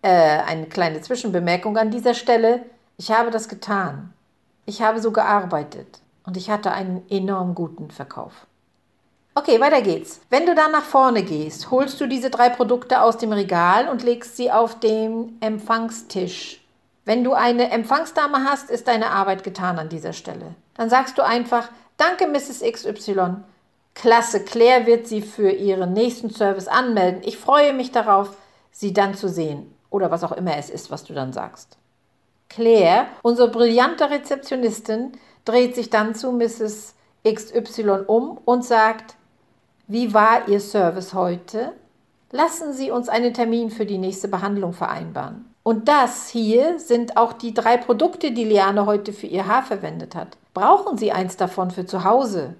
Äh, 0.02 0.08
eine 0.08 0.66
kleine 0.66 1.00
Zwischenbemerkung 1.00 1.76
an 1.76 1.90
dieser 1.90 2.14
Stelle. 2.14 2.64
Ich 2.96 3.10
habe 3.10 3.30
das 3.30 3.48
getan. 3.48 4.12
Ich 4.66 4.82
habe 4.82 5.00
so 5.00 5.10
gearbeitet 5.10 6.00
und 6.26 6.36
ich 6.36 6.50
hatte 6.50 6.72
einen 6.72 7.02
enorm 7.08 7.54
guten 7.54 7.90
Verkauf. 7.90 8.46
Okay, 9.36 9.60
weiter 9.60 9.82
geht's. 9.82 10.20
Wenn 10.30 10.46
du 10.46 10.54
dann 10.54 10.70
nach 10.70 10.84
vorne 10.84 11.24
gehst, 11.24 11.72
holst 11.72 12.00
du 12.00 12.06
diese 12.06 12.30
drei 12.30 12.50
Produkte 12.50 13.02
aus 13.02 13.18
dem 13.18 13.32
Regal 13.32 13.88
und 13.88 14.04
legst 14.04 14.36
sie 14.36 14.52
auf 14.52 14.78
den 14.78 15.36
Empfangstisch. 15.40 16.64
Wenn 17.04 17.24
du 17.24 17.32
eine 17.32 17.72
Empfangsdame 17.72 18.44
hast, 18.44 18.70
ist 18.70 18.86
deine 18.86 19.10
Arbeit 19.10 19.42
getan 19.42 19.80
an 19.80 19.88
dieser 19.88 20.12
Stelle. 20.12 20.54
Dann 20.74 20.88
sagst 20.88 21.18
du 21.18 21.22
einfach, 21.22 21.68
danke 21.96 22.28
Mrs. 22.28 22.60
XY. 22.60 23.38
Klasse, 23.94 24.44
Claire 24.44 24.86
wird 24.86 25.08
sie 25.08 25.20
für 25.20 25.50
ihren 25.50 25.92
nächsten 25.92 26.30
Service 26.30 26.68
anmelden. 26.68 27.22
Ich 27.24 27.36
freue 27.36 27.72
mich 27.72 27.90
darauf, 27.90 28.36
sie 28.70 28.92
dann 28.92 29.14
zu 29.14 29.28
sehen. 29.28 29.74
Oder 29.90 30.12
was 30.12 30.22
auch 30.22 30.32
immer 30.32 30.56
es 30.56 30.70
ist, 30.70 30.92
was 30.92 31.02
du 31.02 31.12
dann 31.12 31.32
sagst. 31.32 31.76
Claire, 32.48 33.06
unsere 33.22 33.48
brillante 33.48 34.10
Rezeptionistin, 34.10 35.12
dreht 35.44 35.74
sich 35.74 35.90
dann 35.90 36.14
zu 36.14 36.30
Mrs. 36.30 36.94
XY 37.26 38.04
um 38.06 38.38
und 38.44 38.64
sagt, 38.64 39.16
wie 39.86 40.14
war 40.14 40.48
Ihr 40.48 40.60
Service 40.60 41.14
heute? 41.14 41.72
Lassen 42.30 42.72
Sie 42.72 42.90
uns 42.90 43.08
einen 43.08 43.34
Termin 43.34 43.70
für 43.70 43.86
die 43.86 43.98
nächste 43.98 44.28
Behandlung 44.28 44.72
vereinbaren. 44.72 45.54
Und 45.62 45.88
das 45.88 46.28
hier 46.28 46.78
sind 46.78 47.16
auch 47.16 47.32
die 47.32 47.54
drei 47.54 47.76
Produkte, 47.76 48.32
die 48.32 48.44
Liane 48.44 48.86
heute 48.86 49.12
für 49.12 49.26
ihr 49.26 49.46
Haar 49.46 49.62
verwendet 49.62 50.14
hat. 50.14 50.36
Brauchen 50.52 50.98
Sie 50.98 51.12
eins 51.12 51.36
davon 51.36 51.70
für 51.70 51.86
zu 51.86 52.04
Hause? 52.04 52.54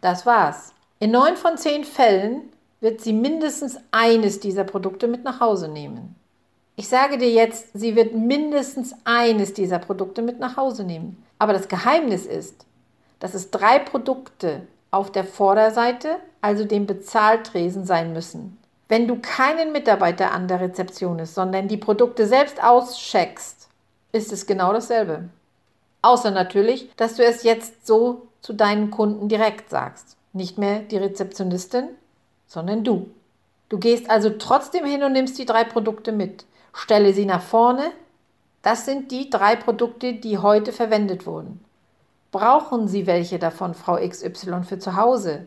Das 0.00 0.26
war's. 0.26 0.72
In 0.98 1.10
neun 1.10 1.36
von 1.36 1.56
zehn 1.56 1.84
Fällen 1.84 2.50
wird 2.80 3.00
sie 3.00 3.12
mindestens 3.12 3.78
eines 3.90 4.40
dieser 4.40 4.64
Produkte 4.64 5.06
mit 5.06 5.24
nach 5.24 5.40
Hause 5.40 5.68
nehmen. 5.68 6.16
Ich 6.76 6.88
sage 6.88 7.18
dir 7.18 7.30
jetzt, 7.30 7.68
sie 7.74 7.94
wird 7.94 8.14
mindestens 8.14 8.94
eines 9.04 9.52
dieser 9.52 9.78
Produkte 9.78 10.22
mit 10.22 10.40
nach 10.40 10.56
Hause 10.56 10.84
nehmen. 10.84 11.22
Aber 11.38 11.52
das 11.52 11.68
Geheimnis 11.68 12.26
ist, 12.26 12.64
dass 13.18 13.34
es 13.34 13.50
drei 13.50 13.78
Produkte 13.78 14.62
auf 14.90 15.12
der 15.12 15.24
Vorderseite, 15.24 16.16
also 16.40 16.64
dem 16.64 16.86
Bezahltresen, 16.86 17.84
sein 17.84 18.12
müssen. 18.12 18.58
Wenn 18.88 19.06
du 19.06 19.20
keinen 19.20 19.72
Mitarbeiter 19.72 20.32
an 20.32 20.48
der 20.48 20.60
Rezeption 20.60 21.20
ist, 21.20 21.34
sondern 21.34 21.68
die 21.68 21.76
Produkte 21.76 22.26
selbst 22.26 22.62
auscheckst, 22.62 23.68
ist 24.12 24.32
es 24.32 24.46
genau 24.46 24.72
dasselbe. 24.72 25.28
Außer 26.02 26.30
natürlich, 26.30 26.90
dass 26.96 27.16
du 27.16 27.24
es 27.24 27.42
jetzt 27.42 27.86
so 27.86 28.26
zu 28.40 28.52
deinen 28.52 28.90
Kunden 28.90 29.28
direkt 29.28 29.70
sagst. 29.70 30.16
Nicht 30.32 30.58
mehr 30.58 30.80
die 30.80 30.96
Rezeptionistin, 30.96 31.88
sondern 32.46 32.84
du. 32.84 33.10
Du 33.68 33.78
gehst 33.78 34.10
also 34.10 34.30
trotzdem 34.30 34.84
hin 34.84 35.04
und 35.04 35.12
nimmst 35.12 35.38
die 35.38 35.46
drei 35.46 35.62
Produkte 35.64 36.10
mit. 36.10 36.44
Stelle 36.72 37.12
sie 37.12 37.26
nach 37.26 37.42
vorne. 37.42 37.92
Das 38.62 38.84
sind 38.84 39.10
die 39.12 39.30
drei 39.30 39.56
Produkte, 39.56 40.14
die 40.14 40.38
heute 40.38 40.72
verwendet 40.72 41.26
wurden. 41.26 41.64
Brauchen 42.32 42.86
Sie 42.86 43.06
welche 43.06 43.38
davon, 43.38 43.74
Frau 43.74 43.96
XY, 43.96 44.62
für 44.62 44.78
zu 44.78 44.96
Hause? 44.96 45.46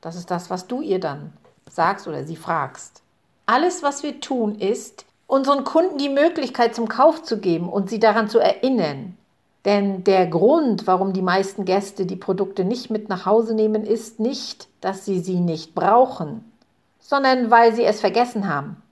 Das 0.00 0.16
ist 0.16 0.30
das, 0.30 0.50
was 0.50 0.66
du 0.66 0.80
ihr 0.80 1.00
dann 1.00 1.32
sagst 1.68 2.06
oder 2.08 2.24
sie 2.24 2.36
fragst. 2.36 3.02
Alles, 3.46 3.82
was 3.82 4.02
wir 4.02 4.20
tun, 4.20 4.54
ist, 4.54 5.04
unseren 5.26 5.64
Kunden 5.64 5.98
die 5.98 6.08
Möglichkeit 6.08 6.74
zum 6.74 6.88
Kauf 6.88 7.22
zu 7.22 7.38
geben 7.38 7.68
und 7.68 7.90
sie 7.90 7.98
daran 7.98 8.28
zu 8.28 8.38
erinnern. 8.38 9.16
Denn 9.64 10.04
der 10.04 10.26
Grund, 10.26 10.86
warum 10.86 11.12
die 11.12 11.22
meisten 11.22 11.64
Gäste 11.64 12.04
die 12.06 12.16
Produkte 12.16 12.64
nicht 12.64 12.90
mit 12.90 13.08
nach 13.08 13.24
Hause 13.24 13.54
nehmen, 13.54 13.84
ist 13.84 14.20
nicht, 14.20 14.68
dass 14.80 15.04
sie 15.04 15.20
sie 15.20 15.40
nicht 15.40 15.74
brauchen, 15.74 16.52
sondern 17.00 17.50
weil 17.50 17.74
sie 17.74 17.84
es 17.84 18.00
vergessen 18.00 18.48
haben. 18.48 18.82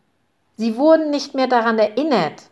Sie 0.56 0.76
wurden 0.76 1.10
nicht 1.10 1.34
mehr 1.34 1.46
daran 1.46 1.78
erinnert. 1.78 2.44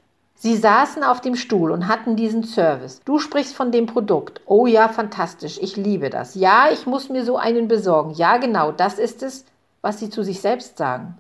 Sie 0.43 0.57
saßen 0.57 1.05
auf 1.05 1.21
dem 1.21 1.37
Stuhl 1.37 1.71
und 1.71 1.87
hatten 1.87 2.17
diesen 2.17 2.45
Service. 2.45 3.03
Du 3.05 3.19
sprichst 3.19 3.55
von 3.55 3.73
dem 3.73 3.85
Produkt. 3.85 4.41
Oh 4.47 4.67
ja, 4.67 4.89
fantastisch, 4.89 5.59
ich 5.61 5.77
liebe 5.77 6.09
das. 6.09 6.35
Ja, 6.35 6.71
ich 6.73 6.87
muss 6.87 7.11
mir 7.11 7.27
so 7.27 7.37
einen 7.37 7.69
besorgen. 7.69 8.15
Ja, 8.15 8.39
genau, 8.39 8.73
das 8.73 8.99
ist 8.99 9.23
es, 9.23 9.45
was 9.83 9.99
sie 9.99 10.09
zu 10.09 10.23
sich 10.23 10.41
selbst 10.41 10.79
sagen. 10.79 11.19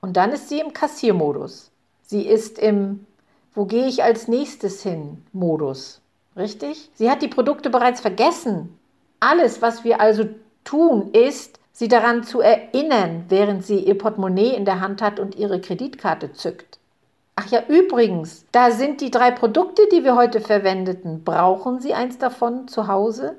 Und 0.00 0.16
dann 0.16 0.30
ist 0.30 0.48
sie 0.48 0.60
im 0.60 0.72
Kassiermodus. 0.72 1.72
Sie 2.02 2.22
ist 2.22 2.60
im 2.60 3.04
Wo 3.56 3.64
gehe 3.64 3.88
ich 3.88 4.04
als 4.04 4.28
nächstes 4.28 4.84
hin 4.84 5.24
Modus. 5.32 6.00
Richtig? 6.36 6.90
Sie 6.94 7.10
hat 7.10 7.22
die 7.22 7.28
Produkte 7.28 7.70
bereits 7.70 8.00
vergessen. 8.00 8.78
Alles, 9.18 9.62
was 9.62 9.82
wir 9.82 10.00
also 10.00 10.26
tun, 10.62 11.10
ist, 11.12 11.58
sie 11.72 11.88
daran 11.88 12.22
zu 12.22 12.40
erinnern, 12.40 13.24
während 13.30 13.66
sie 13.66 13.80
ihr 13.80 13.98
Portemonnaie 13.98 14.54
in 14.54 14.64
der 14.64 14.78
Hand 14.78 15.02
hat 15.02 15.18
und 15.18 15.34
ihre 15.34 15.60
Kreditkarte 15.60 16.32
zückt. 16.32 16.78
Ach 17.36 17.50
ja, 17.50 17.62
übrigens, 17.66 18.46
da 18.52 18.70
sind 18.70 19.00
die 19.00 19.10
drei 19.10 19.30
Produkte, 19.30 19.82
die 19.90 20.04
wir 20.04 20.14
heute 20.14 20.40
verwendeten. 20.40 21.24
Brauchen 21.24 21.80
Sie 21.80 21.92
eins 21.92 22.18
davon 22.18 22.68
zu 22.68 22.86
Hause? 22.86 23.36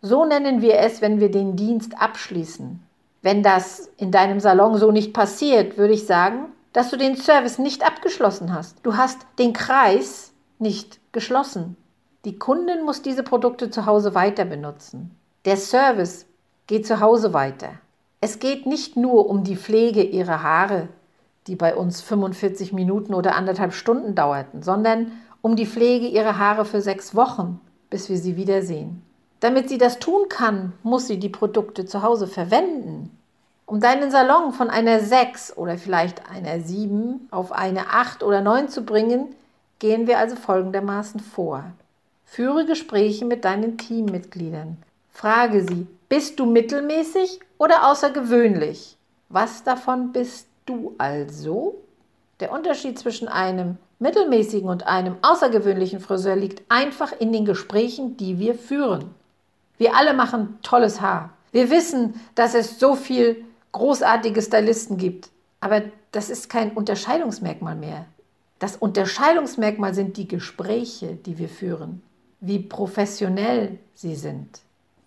So 0.00 0.24
nennen 0.24 0.62
wir 0.62 0.78
es, 0.78 1.00
wenn 1.00 1.20
wir 1.20 1.30
den 1.30 1.56
Dienst 1.56 2.00
abschließen. 2.00 2.80
Wenn 3.22 3.42
das 3.42 3.90
in 3.96 4.10
deinem 4.10 4.40
Salon 4.40 4.78
so 4.78 4.92
nicht 4.92 5.12
passiert, 5.12 5.76
würde 5.76 5.92
ich 5.92 6.06
sagen, 6.06 6.46
dass 6.72 6.90
du 6.90 6.96
den 6.96 7.16
Service 7.16 7.58
nicht 7.58 7.84
abgeschlossen 7.84 8.54
hast. 8.54 8.78
Du 8.82 8.96
hast 8.96 9.18
den 9.38 9.52
Kreis 9.52 10.32
nicht 10.58 11.00
geschlossen. 11.12 11.76
Die 12.24 12.38
Kundin 12.38 12.84
muss 12.84 13.02
diese 13.02 13.22
Produkte 13.22 13.70
zu 13.70 13.86
Hause 13.86 14.14
weiter 14.14 14.44
benutzen. 14.44 15.16
Der 15.44 15.56
Service 15.56 16.26
geht 16.66 16.86
zu 16.86 17.00
Hause 17.00 17.32
weiter. 17.32 17.70
Es 18.20 18.38
geht 18.38 18.66
nicht 18.66 18.96
nur 18.96 19.28
um 19.28 19.42
die 19.42 19.56
Pflege 19.56 20.02
ihrer 20.02 20.42
Haare, 20.42 20.88
die 21.46 21.56
bei 21.56 21.74
uns 21.74 22.00
45 22.00 22.72
Minuten 22.72 23.14
oder 23.14 23.34
anderthalb 23.34 23.72
Stunden 23.72 24.14
dauerten, 24.14 24.62
sondern 24.62 25.12
um 25.42 25.56
die 25.56 25.66
Pflege 25.66 26.06
ihrer 26.06 26.38
Haare 26.38 26.64
für 26.64 26.80
sechs 26.80 27.14
Wochen, 27.14 27.60
bis 27.88 28.08
wir 28.08 28.18
sie 28.18 28.36
wiedersehen. 28.36 29.02
Damit 29.40 29.68
sie 29.68 29.78
das 29.78 29.98
tun 29.98 30.28
kann, 30.28 30.74
muss 30.82 31.06
sie 31.06 31.18
die 31.18 31.30
Produkte 31.30 31.86
zu 31.86 32.02
Hause 32.02 32.26
verwenden. 32.26 33.16
Um 33.64 33.80
deinen 33.80 34.10
Salon 34.10 34.52
von 34.52 34.68
einer 34.68 35.00
6 35.00 35.56
oder 35.56 35.78
vielleicht 35.78 36.28
einer 36.28 36.60
7 36.60 37.28
auf 37.30 37.52
eine 37.52 37.90
8 37.90 38.22
oder 38.22 38.42
9 38.42 38.68
zu 38.68 38.84
bringen, 38.84 39.34
gehen 39.78 40.06
wir 40.06 40.18
also 40.18 40.36
folgendermaßen 40.36 41.20
vor. 41.20 41.64
Führe 42.26 42.66
Gespräche 42.66 43.24
mit 43.24 43.44
deinen 43.44 43.78
Teammitgliedern. 43.78 44.76
Frage 45.10 45.62
sie, 45.62 45.86
bist 46.08 46.38
du 46.38 46.46
mittelmäßig 46.46 47.40
oder 47.58 47.88
außergewöhnlich? 47.88 48.96
Was 49.28 49.62
davon 49.62 50.12
bist 50.12 50.48
du 50.70 50.94
also? 50.98 51.82
Der 52.40 52.52
Unterschied 52.52 52.98
zwischen 52.98 53.28
einem 53.28 53.76
mittelmäßigen 53.98 54.68
und 54.68 54.86
einem 54.86 55.16
außergewöhnlichen 55.22 56.00
Friseur 56.00 56.36
liegt 56.36 56.62
einfach 56.70 57.12
in 57.18 57.32
den 57.32 57.44
Gesprächen, 57.44 58.16
die 58.16 58.38
wir 58.38 58.54
führen. 58.54 59.10
Wir 59.76 59.94
alle 59.94 60.14
machen 60.14 60.58
tolles 60.62 61.00
Haar. 61.00 61.30
Wir 61.52 61.70
wissen, 61.70 62.20
dass 62.34 62.54
es 62.54 62.78
so 62.78 62.94
viel 62.94 63.44
großartige 63.72 64.40
Stylisten 64.40 64.96
gibt, 64.96 65.28
aber 65.60 65.82
das 66.12 66.30
ist 66.30 66.48
kein 66.48 66.72
Unterscheidungsmerkmal 66.72 67.76
mehr. 67.76 68.06
Das 68.58 68.76
Unterscheidungsmerkmal 68.76 69.94
sind 69.94 70.16
die 70.16 70.28
Gespräche, 70.28 71.16
die 71.16 71.38
wir 71.38 71.48
führen 71.48 72.02
wie 72.40 72.58
professionell 72.58 73.78
sie 73.94 74.14
sind. 74.14 74.60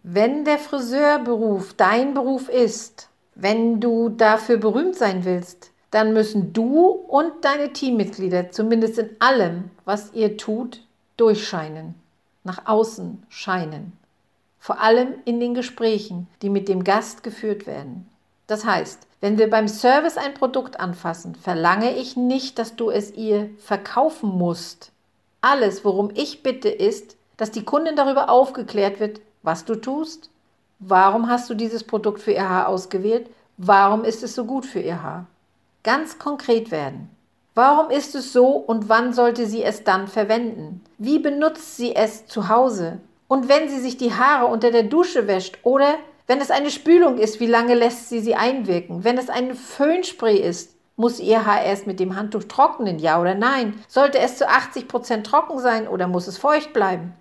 Wenn 0.03 0.45
der 0.45 0.59
Friseurberuf 0.59 1.73
dein 1.73 2.13
Beruf 2.13 2.49
ist, 2.49 3.09
wenn 3.35 3.79
du 3.79 4.09
dafür 4.09 4.57
berühmt 4.57 4.95
sein 4.95 5.25
willst, 5.25 5.71
dann 5.91 6.13
müssen 6.13 6.53
du 6.53 6.87
und 6.87 7.31
deine 7.41 7.71
Teammitglieder 7.71 8.51
zumindest 8.51 8.97
in 8.97 9.09
allem, 9.19 9.69
was 9.85 10.13
ihr 10.13 10.37
tut, 10.37 10.81
durchscheinen, 11.17 11.95
nach 12.43 12.65
außen 12.65 13.23
scheinen. 13.29 13.93
Vor 14.59 14.81
allem 14.81 15.13
in 15.25 15.39
den 15.39 15.53
Gesprächen, 15.53 16.27
die 16.41 16.49
mit 16.49 16.67
dem 16.67 16.83
Gast 16.83 17.21
geführt 17.21 17.67
werden. 17.67 18.09
Das 18.47 18.65
heißt, 18.65 19.07
wenn 19.21 19.37
wir 19.37 19.49
beim 19.49 19.67
Service 19.67 20.17
ein 20.17 20.33
Produkt 20.33 20.79
anfassen, 20.79 21.35
verlange 21.35 21.95
ich 21.95 22.17
nicht, 22.17 22.59
dass 22.59 22.75
du 22.75 22.89
es 22.89 23.11
ihr 23.11 23.49
verkaufen 23.57 24.29
musst. 24.29 24.91
Alles, 25.41 25.85
worum 25.85 26.09
ich 26.13 26.43
bitte, 26.43 26.69
ist, 26.69 27.17
dass 27.37 27.51
die 27.51 27.65
Kundin 27.65 27.95
darüber 27.95 28.29
aufgeklärt 28.29 28.99
wird, 28.99 29.21
was 29.41 29.65
du 29.65 29.75
tust, 29.75 30.29
warum 30.87 31.29
hast 31.29 31.49
du 31.49 31.53
dieses 31.53 31.83
Produkt 31.83 32.21
für 32.21 32.31
ihr 32.31 32.49
Haar 32.49 32.67
ausgewählt, 32.67 33.29
warum 33.57 34.03
ist 34.03 34.23
es 34.23 34.35
so 34.35 34.45
gut 34.45 34.65
für 34.65 34.79
ihr 34.79 35.01
Haar. 35.01 35.25
Ganz 35.83 36.17
konkret 36.17 36.71
werden. 36.71 37.09
Warum 37.55 37.91
ist 37.91 38.15
es 38.15 38.33
so 38.33 38.47
und 38.47 38.89
wann 38.89 39.13
sollte 39.13 39.45
sie 39.45 39.63
es 39.63 39.83
dann 39.83 40.07
verwenden? 40.07 40.83
Wie 40.97 41.19
benutzt 41.19 41.77
sie 41.77 41.95
es 41.95 42.25
zu 42.25 42.49
Hause? 42.49 42.99
Und 43.27 43.47
wenn 43.47 43.69
sie 43.69 43.79
sich 43.79 43.97
die 43.97 44.13
Haare 44.13 44.47
unter 44.47 44.71
der 44.71 44.83
Dusche 44.83 45.27
wäscht 45.27 45.59
oder 45.63 45.95
wenn 46.25 46.39
es 46.39 46.51
eine 46.51 46.71
Spülung 46.71 47.17
ist, 47.17 47.39
wie 47.39 47.47
lange 47.47 47.75
lässt 47.75 48.09
sie 48.09 48.21
sie 48.21 48.35
einwirken? 48.35 49.03
Wenn 49.03 49.17
es 49.17 49.29
ein 49.29 49.53
Föhnspray 49.53 50.37
ist, 50.37 50.73
muss 50.95 51.19
Ihr 51.19 51.45
Haar 51.45 51.63
erst 51.63 51.87
mit 51.87 51.99
dem 51.99 52.15
Handtuch 52.15 52.43
trocknen, 52.43 52.99
ja 52.99 53.19
oder 53.19 53.35
nein? 53.35 53.73
Sollte 53.87 54.19
es 54.19 54.37
zu 54.37 54.47
80 54.47 54.87
Prozent 54.87 55.25
trocken 55.25 55.59
sein 55.59 55.87
oder 55.87 56.07
muss 56.07 56.27
es 56.27 56.37
feucht 56.37 56.71
bleiben? 56.73 57.13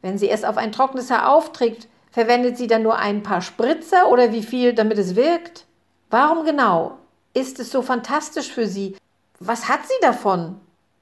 Wenn 0.00 0.18
sie 0.18 0.30
es 0.30 0.44
auf 0.44 0.56
ein 0.56 0.72
trockenes 0.72 1.10
Haar 1.10 1.30
aufträgt, 1.30 1.88
verwendet 2.18 2.58
sie 2.58 2.66
dann 2.66 2.82
nur 2.82 2.98
ein 2.98 3.22
paar 3.22 3.40
Spritzer 3.40 4.10
oder 4.10 4.32
wie 4.32 4.42
viel, 4.42 4.72
damit 4.72 4.98
es 4.98 5.14
wirkt? 5.14 5.66
Warum 6.10 6.44
genau? 6.44 6.98
Ist 7.32 7.60
es 7.60 7.70
so 7.70 7.80
fantastisch 7.80 8.50
für 8.50 8.66
sie? 8.66 8.96
Was 9.38 9.68
hat 9.68 9.86
sie 9.86 10.00
davon? 10.00 10.56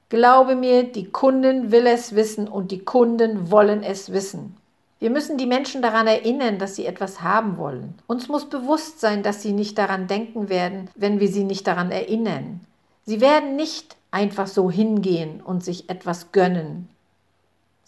Glaube 0.09 0.55
mir, 0.55 0.83
die 0.83 1.09
Kunden 1.09 1.71
will 1.71 1.87
es 1.87 2.13
wissen 2.13 2.47
und 2.47 2.69
die 2.69 2.85
Kunden 2.85 3.49
wollen 3.49 3.81
es 3.81 4.13
wissen. 4.13 4.57
Wir 4.99 5.09
müssen 5.09 5.39
die 5.39 5.47
Menschen 5.47 5.81
daran 5.81 6.05
erinnern, 6.05 6.59
dass 6.59 6.75
sie 6.75 6.85
etwas 6.85 7.23
haben 7.23 7.57
wollen. 7.57 7.95
Uns 8.05 8.27
muss 8.27 8.45
bewusst 8.45 8.99
sein, 8.99 9.23
dass 9.23 9.41
sie 9.41 9.53
nicht 9.53 9.79
daran 9.79 10.05
denken 10.05 10.49
werden, 10.49 10.87
wenn 10.93 11.19
wir 11.19 11.29
sie 11.29 11.45
nicht 11.45 11.65
daran 11.65 11.89
erinnern. 11.89 12.61
Sie 13.07 13.21
werden 13.21 13.55
nicht 13.55 13.97
einfach 14.11 14.45
so 14.45 14.69
hingehen 14.69 15.41
und 15.41 15.63
sich 15.63 15.89
etwas 15.89 16.31
gönnen. 16.31 16.89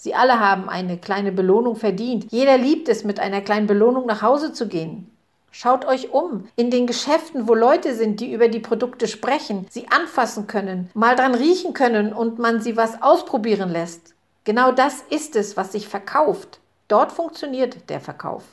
Sie 0.02 0.16
alle 0.16 0.40
haben 0.40 0.70
eine 0.70 0.98
kleine 0.98 1.34
Belohnung 1.34 1.76
verdient. 1.76 2.28
Jeder 2.32 2.58
liebt 2.58 2.88
es, 2.88 3.04
mit 3.04 3.20
einer 3.20 3.42
kleinen 3.42 3.68
Belohnung 3.68 4.06
nach 4.06 4.22
Hause 4.22 4.54
zu 4.54 4.70
gehen. 4.70 5.12
Schaut 5.52 5.84
euch 5.84 6.14
um. 6.14 6.48
In 6.56 6.72
den 6.72 6.88
Geschäften, 6.88 7.50
wo 7.50 7.54
Leute 7.54 7.94
sind, 7.94 8.22
die 8.22 8.32
über 8.32 8.48
die 8.48 8.62
Produkte 8.62 9.10
sprechen, 9.10 9.68
sie 9.70 9.90
anfassen 9.90 10.48
können, 10.48 10.90
mal 10.94 11.18
dran 11.18 11.36
riechen 11.36 11.74
können 11.74 12.14
und 12.14 12.40
man 12.40 12.62
sie 12.62 12.78
was 12.78 13.02
ausprobieren 13.02 13.72
lässt. 13.72 14.16
Genau 14.46 14.72
das 14.72 15.04
ist 15.10 15.36
es, 15.36 15.58
was 15.58 15.74
sich 15.74 15.90
verkauft. 15.90 16.62
Dort 16.88 17.12
funktioniert 17.12 17.90
der 17.90 18.00
Verkauf. 18.00 18.46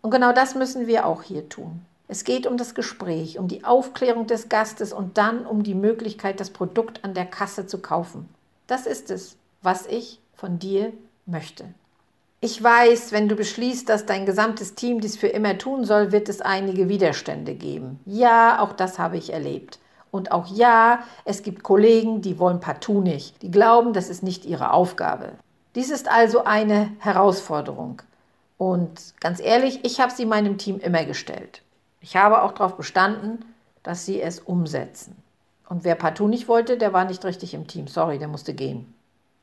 Und 0.00 0.10
genau 0.10 0.32
das 0.32 0.54
müssen 0.54 0.86
wir 0.86 1.04
auch 1.04 1.22
hier 1.22 1.50
tun. 1.50 1.82
Es 2.08 2.24
geht 2.24 2.46
um 2.46 2.56
das 2.56 2.74
Gespräch, 2.74 3.38
um 3.38 3.46
die 3.46 3.62
Aufklärung 3.62 4.26
des 4.26 4.48
Gastes 4.48 4.94
und 4.94 5.18
dann 5.18 5.44
um 5.44 5.64
die 5.64 5.74
Möglichkeit, 5.74 6.40
das 6.40 6.48
Produkt 6.48 7.04
an 7.04 7.12
der 7.12 7.26
Kasse 7.26 7.66
zu 7.66 7.82
kaufen. 7.82 8.26
Das 8.66 8.86
ist 8.86 9.10
es, 9.10 9.36
was 9.60 9.84
ich 9.84 10.18
von 10.38 10.58
dir 10.58 10.92
möchte. 11.26 11.64
Ich 12.40 12.62
weiß, 12.62 13.10
wenn 13.10 13.28
du 13.28 13.34
beschließt, 13.34 13.88
dass 13.88 14.06
dein 14.06 14.24
gesamtes 14.24 14.76
Team 14.76 15.00
dies 15.00 15.16
für 15.16 15.26
immer 15.26 15.58
tun 15.58 15.84
soll, 15.84 16.12
wird 16.12 16.28
es 16.28 16.40
einige 16.40 16.88
Widerstände 16.88 17.54
geben. 17.54 17.98
Ja, 18.06 18.60
auch 18.62 18.72
das 18.72 19.00
habe 19.00 19.18
ich 19.18 19.32
erlebt. 19.32 19.80
Und 20.12 20.30
auch 20.30 20.46
ja, 20.46 21.00
es 21.24 21.42
gibt 21.42 21.64
Kollegen, 21.64 22.22
die 22.22 22.38
wollen 22.38 22.60
partout 22.60 23.00
nicht. 23.00 23.42
Die 23.42 23.50
glauben, 23.50 23.92
das 23.92 24.08
ist 24.08 24.22
nicht 24.22 24.46
ihre 24.46 24.72
Aufgabe. 24.72 25.32
Dies 25.74 25.90
ist 25.90 26.08
also 26.08 26.44
eine 26.44 26.92
Herausforderung. 27.00 28.00
Und 28.56 29.14
ganz 29.20 29.40
ehrlich, 29.40 29.84
ich 29.84 30.00
habe 30.00 30.12
sie 30.12 30.24
meinem 30.24 30.56
Team 30.56 30.78
immer 30.78 31.04
gestellt. 31.04 31.62
Ich 32.00 32.16
habe 32.16 32.42
auch 32.42 32.52
darauf 32.52 32.76
bestanden, 32.76 33.44
dass 33.82 34.06
sie 34.06 34.22
es 34.22 34.38
umsetzen. 34.38 35.16
Und 35.68 35.82
wer 35.82 35.96
partout 35.96 36.28
nicht 36.28 36.46
wollte, 36.46 36.78
der 36.78 36.92
war 36.92 37.04
nicht 37.04 37.24
richtig 37.24 37.52
im 37.52 37.66
Team. 37.66 37.88
Sorry, 37.88 38.18
der 38.18 38.28
musste 38.28 38.54
gehen. 38.54 38.94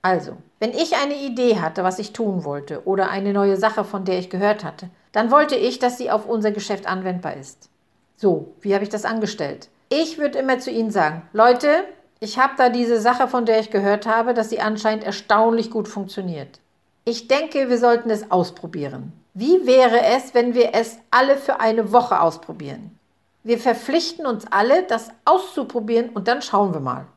Also, 0.05 0.33
wenn 0.59 0.69
ich 0.69 0.95
eine 0.95 1.15
Idee 1.15 1.59
hatte, 1.59 1.83
was 1.83 1.97
ich 1.97 2.13
tun 2.13 2.43
wollte, 2.43 2.85
oder 2.85 3.09
eine 3.09 3.33
neue 3.33 3.57
Sache, 3.57 3.83
von 3.83 4.05
der 4.05 4.19
ich 4.19 4.29
gehört 4.29 4.63
hatte, 4.63 4.91
dann 5.13 5.31
wollte 5.31 5.55
ich, 5.55 5.79
dass 5.79 5.97
sie 5.97 6.11
auf 6.11 6.27
unser 6.27 6.51
Geschäft 6.51 6.85
anwendbar 6.85 7.35
ist. 7.37 7.69
So, 8.15 8.53
wie 8.61 8.75
habe 8.75 8.83
ich 8.83 8.91
das 8.91 9.03
angestellt? 9.03 9.67
Ich 9.89 10.19
würde 10.19 10.37
immer 10.37 10.59
zu 10.59 10.69
Ihnen 10.69 10.91
sagen, 10.91 11.23
Leute, 11.33 11.85
ich 12.19 12.37
habe 12.37 12.53
da 12.55 12.69
diese 12.69 13.01
Sache, 13.01 13.27
von 13.27 13.47
der 13.47 13.59
ich 13.59 13.71
gehört 13.71 14.05
habe, 14.05 14.35
dass 14.35 14.51
sie 14.51 14.59
anscheinend 14.59 15.03
erstaunlich 15.03 15.71
gut 15.71 15.87
funktioniert. 15.87 16.59
Ich 17.03 17.27
denke, 17.27 17.67
wir 17.67 17.79
sollten 17.79 18.11
es 18.11 18.29
ausprobieren. 18.29 19.11
Wie 19.33 19.65
wäre 19.65 20.03
es, 20.03 20.35
wenn 20.35 20.53
wir 20.53 20.75
es 20.75 20.99
alle 21.09 21.35
für 21.35 21.59
eine 21.59 21.91
Woche 21.91 22.21
ausprobieren? 22.21 22.95
Wir 23.41 23.57
verpflichten 23.57 24.27
uns 24.27 24.45
alle, 24.51 24.83
das 24.83 25.09
auszuprobieren 25.25 26.09
und 26.09 26.27
dann 26.27 26.43
schauen 26.43 26.75
wir 26.75 26.79
mal. 26.79 27.07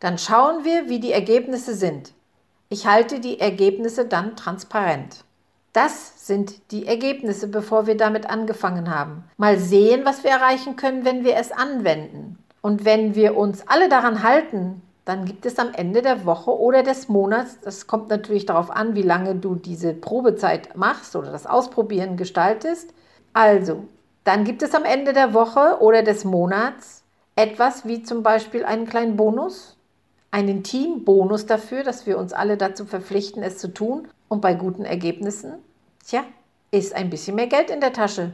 Dann 0.00 0.16
schauen 0.16 0.64
wir, 0.64 0.88
wie 0.88 0.98
die 0.98 1.12
Ergebnisse 1.12 1.74
sind. 1.74 2.14
Ich 2.70 2.86
halte 2.86 3.18
die 3.18 3.40
Ergebnisse 3.40 4.04
dann 4.04 4.36
transparent. 4.36 5.24
Das 5.72 6.26
sind 6.26 6.70
die 6.70 6.86
Ergebnisse, 6.86 7.48
bevor 7.48 7.86
wir 7.86 7.96
damit 7.96 8.28
angefangen 8.28 8.94
haben. 8.94 9.24
Mal 9.38 9.58
sehen, 9.58 10.04
was 10.04 10.22
wir 10.22 10.30
erreichen 10.30 10.76
können, 10.76 11.06
wenn 11.06 11.24
wir 11.24 11.36
es 11.36 11.50
anwenden. 11.50 12.38
Und 12.60 12.84
wenn 12.84 13.14
wir 13.14 13.38
uns 13.38 13.66
alle 13.66 13.88
daran 13.88 14.22
halten, 14.22 14.82
dann 15.06 15.24
gibt 15.24 15.46
es 15.46 15.58
am 15.58 15.72
Ende 15.72 16.02
der 16.02 16.26
Woche 16.26 16.50
oder 16.50 16.82
des 16.82 17.08
Monats, 17.08 17.58
das 17.62 17.86
kommt 17.86 18.10
natürlich 18.10 18.44
darauf 18.44 18.70
an, 18.70 18.94
wie 18.94 19.02
lange 19.02 19.36
du 19.36 19.54
diese 19.54 19.94
Probezeit 19.94 20.76
machst 20.76 21.16
oder 21.16 21.32
das 21.32 21.46
Ausprobieren 21.46 22.18
gestaltest. 22.18 22.92
Also, 23.32 23.84
dann 24.24 24.44
gibt 24.44 24.62
es 24.62 24.74
am 24.74 24.84
Ende 24.84 25.14
der 25.14 25.32
Woche 25.32 25.78
oder 25.80 26.02
des 26.02 26.24
Monats 26.24 27.02
etwas 27.36 27.86
wie 27.86 28.02
zum 28.02 28.22
Beispiel 28.22 28.66
einen 28.66 28.86
kleinen 28.86 29.16
Bonus, 29.16 29.77
einen 30.30 30.62
Teambonus 30.62 31.46
dafür, 31.46 31.82
dass 31.82 32.06
wir 32.06 32.18
uns 32.18 32.32
alle 32.32 32.56
dazu 32.56 32.84
verpflichten, 32.84 33.42
es 33.42 33.58
zu 33.58 33.72
tun. 33.72 34.08
Und 34.28 34.40
bei 34.40 34.54
guten 34.54 34.84
Ergebnissen, 34.84 35.54
tja, 36.06 36.24
ist 36.70 36.94
ein 36.94 37.10
bisschen 37.10 37.36
mehr 37.36 37.46
Geld 37.46 37.70
in 37.70 37.80
der 37.80 37.92
Tasche. 37.92 38.32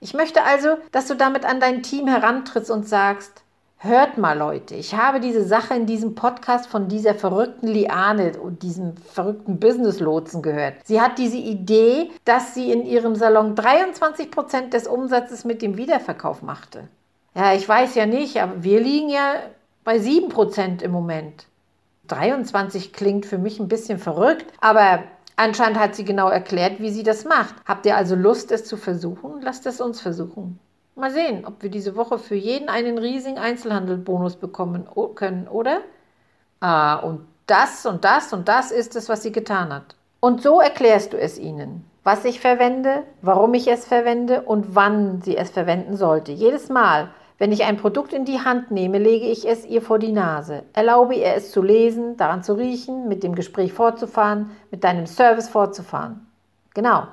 Ich 0.00 0.14
möchte 0.14 0.42
also, 0.44 0.76
dass 0.92 1.06
du 1.06 1.14
damit 1.14 1.44
an 1.44 1.60
dein 1.60 1.82
Team 1.82 2.06
herantrittst 2.08 2.70
und 2.70 2.88
sagst, 2.88 3.42
Hört 3.84 4.16
mal, 4.16 4.38
Leute, 4.38 4.76
ich 4.76 4.94
habe 4.94 5.18
diese 5.18 5.42
Sache 5.42 5.74
in 5.74 5.86
diesem 5.86 6.14
Podcast 6.14 6.68
von 6.68 6.86
dieser 6.86 7.16
verrückten 7.16 7.66
Liane 7.66 8.38
und 8.38 8.62
diesem 8.62 8.96
verrückten 8.96 9.58
Business-Lotsen 9.58 10.40
gehört. 10.40 10.74
Sie 10.84 11.00
hat 11.00 11.18
diese 11.18 11.38
Idee, 11.38 12.12
dass 12.24 12.54
sie 12.54 12.70
in 12.70 12.86
ihrem 12.86 13.16
Salon 13.16 13.56
23 13.56 14.30
Prozent 14.30 14.72
des 14.72 14.86
Umsatzes 14.86 15.44
mit 15.44 15.62
dem 15.62 15.76
Wiederverkauf 15.76 16.42
machte. 16.42 16.86
Ja, 17.34 17.54
ich 17.54 17.68
weiß 17.68 17.96
ja 17.96 18.06
nicht, 18.06 18.40
aber 18.40 18.62
wir 18.62 18.78
liegen 18.80 19.08
ja 19.08 19.34
bei 19.84 19.98
7 19.98 20.28
Prozent 20.28 20.82
im 20.82 20.90
Moment. 20.90 21.46
23 22.08 22.92
klingt 22.92 23.26
für 23.26 23.38
mich 23.38 23.58
ein 23.60 23.68
bisschen 23.68 23.98
verrückt, 23.98 24.46
aber 24.60 25.04
anscheinend 25.36 25.78
hat 25.78 25.94
sie 25.94 26.04
genau 26.04 26.28
erklärt, 26.28 26.80
wie 26.80 26.90
sie 26.90 27.02
das 27.02 27.24
macht. 27.24 27.54
Habt 27.64 27.86
ihr 27.86 27.96
also 27.96 28.14
Lust, 28.14 28.52
es 28.52 28.64
zu 28.64 28.76
versuchen? 28.76 29.40
Lasst 29.40 29.66
es 29.66 29.80
uns 29.80 30.00
versuchen. 30.00 30.58
Mal 30.94 31.10
sehen, 31.10 31.46
ob 31.46 31.62
wir 31.62 31.70
diese 31.70 31.96
Woche 31.96 32.18
für 32.18 32.34
jeden 32.34 32.68
einen 32.68 32.98
riesigen 32.98 33.38
Einzelhandelbonus 33.38 34.36
bekommen 34.36 34.86
können, 35.14 35.48
oder? 35.48 35.80
Ah, 36.60 36.96
und 36.96 37.26
das 37.46 37.86
und 37.86 38.04
das 38.04 38.32
und 38.32 38.46
das 38.46 38.70
ist 38.70 38.94
es, 38.94 39.08
was 39.08 39.22
sie 39.22 39.32
getan 39.32 39.72
hat. 39.72 39.96
Und 40.20 40.42
so 40.42 40.60
erklärst 40.60 41.14
du 41.14 41.18
es 41.18 41.38
ihnen, 41.38 41.84
was 42.04 42.24
ich 42.24 42.40
verwende, 42.40 43.04
warum 43.22 43.54
ich 43.54 43.68
es 43.68 43.86
verwende 43.86 44.42
und 44.42 44.74
wann 44.74 45.22
sie 45.22 45.36
es 45.36 45.50
verwenden 45.50 45.96
sollte. 45.96 46.30
Jedes 46.30 46.68
Mal, 46.68 47.08
wenn 47.42 47.50
ich 47.50 47.64
ein 47.64 47.76
Produkt 47.76 48.12
in 48.12 48.24
die 48.24 48.38
Hand 48.38 48.70
nehme, 48.70 48.98
lege 49.00 49.26
ich 49.26 49.48
es 49.48 49.66
ihr 49.66 49.82
vor 49.82 49.98
die 49.98 50.12
Nase, 50.12 50.62
erlaube 50.74 51.16
ihr 51.16 51.34
es 51.34 51.50
zu 51.50 51.60
lesen, 51.60 52.16
daran 52.16 52.44
zu 52.44 52.52
riechen, 52.52 53.08
mit 53.08 53.24
dem 53.24 53.34
Gespräch 53.34 53.72
fortzufahren, 53.72 54.52
mit 54.70 54.84
deinem 54.84 55.08
Service 55.08 55.48
fortzufahren. 55.48 56.24
Genau, 56.72 57.08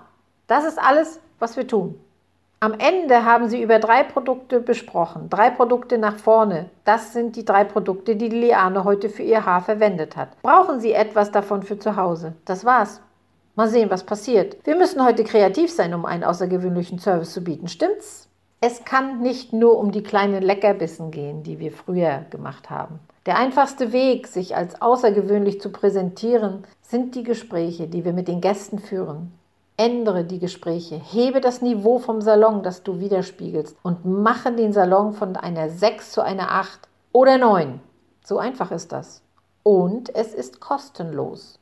das 0.46 0.66
ist 0.66 0.78
alles, 0.78 1.20
was 1.40 1.58
wir 1.58 1.68
tun. 1.68 2.00
Am 2.60 2.76
Ende 2.78 3.26
haben 3.26 3.50
sie 3.50 3.60
über 3.60 3.80
drei 3.80 4.04
Produkte 4.04 4.60
besprochen. 4.60 5.32
Drei 5.32 5.50
Produkte 5.50 5.98
nach 5.98 6.18
vorne. 6.18 6.70
Das 6.84 7.12
sind 7.12 7.36
die 7.36 7.44
drei 7.44 7.64
Produkte, 7.64 8.16
die 8.16 8.30
Liane 8.30 8.84
heute 8.84 9.10
für 9.10 9.24
ihr 9.24 9.48
Haar 9.48 9.62
verwendet 9.62 10.16
hat. 10.16 10.40
Brauchen 10.44 10.80
Sie 10.80 10.94
etwas 10.94 11.32
davon 11.32 11.64
für 11.64 11.80
zu 11.80 11.96
Hause? 11.96 12.34
Das 12.46 12.64
war's. 12.64 13.02
Mal 13.56 13.68
sehen, 13.68 13.90
was 13.90 14.04
passiert. 14.04 14.58
Wir 14.64 14.76
müssen 14.76 15.04
heute 15.04 15.24
kreativ 15.24 15.72
sein, 15.72 15.96
um 15.96 16.06
einen 16.06 16.24
außergewöhnlichen 16.24 17.00
Service 17.00 17.34
zu 17.34 17.44
bieten. 17.44 17.68
Stimmt's? 17.68 18.29
Es 18.62 18.84
kann 18.84 19.22
nicht 19.22 19.54
nur 19.54 19.78
um 19.78 19.92
die 19.94 20.04
kleinen 20.04 20.44
Leckerbissen 20.44 21.12
gehen, 21.12 21.44
die 21.44 21.60
wir 21.60 21.72
früher 21.72 22.26
gemacht 22.30 22.70
haben. 22.70 23.00
Der 23.26 23.38
einfachste 23.38 23.94
Weg, 23.94 24.28
sich 24.28 24.56
als 24.56 24.82
außergewöhnlich 24.82 25.62
zu 25.62 25.72
präsentieren, 25.72 26.66
sind 26.82 27.16
die 27.16 27.24
Gespräche, 27.24 27.88
die 27.88 28.04
wir 28.04 28.12
mit 28.12 28.28
den 28.28 28.42
Gästen 28.42 28.80
führen. 28.80 29.32
Ändere 29.78 30.26
die 30.26 30.40
Gespräche, 30.40 30.96
hebe 30.96 31.40
das 31.40 31.62
Niveau 31.62 32.00
vom 32.00 32.20
Salon, 32.20 32.62
das 32.62 32.84
du 32.84 33.00
widerspiegelst 33.00 33.78
und 33.82 34.04
mache 34.04 34.52
den 34.52 34.74
Salon 34.74 35.14
von 35.14 35.38
einer 35.38 35.70
6 35.70 36.12
zu 36.12 36.22
einer 36.22 36.52
8 36.52 36.82
oder 37.14 37.38
9. 37.38 37.80
So 38.26 38.40
einfach 38.40 38.72
ist 38.72 38.92
das. 38.92 39.22
Und 39.64 40.14
es 40.14 40.34
ist 40.34 40.60
kostenlos. 40.60 41.60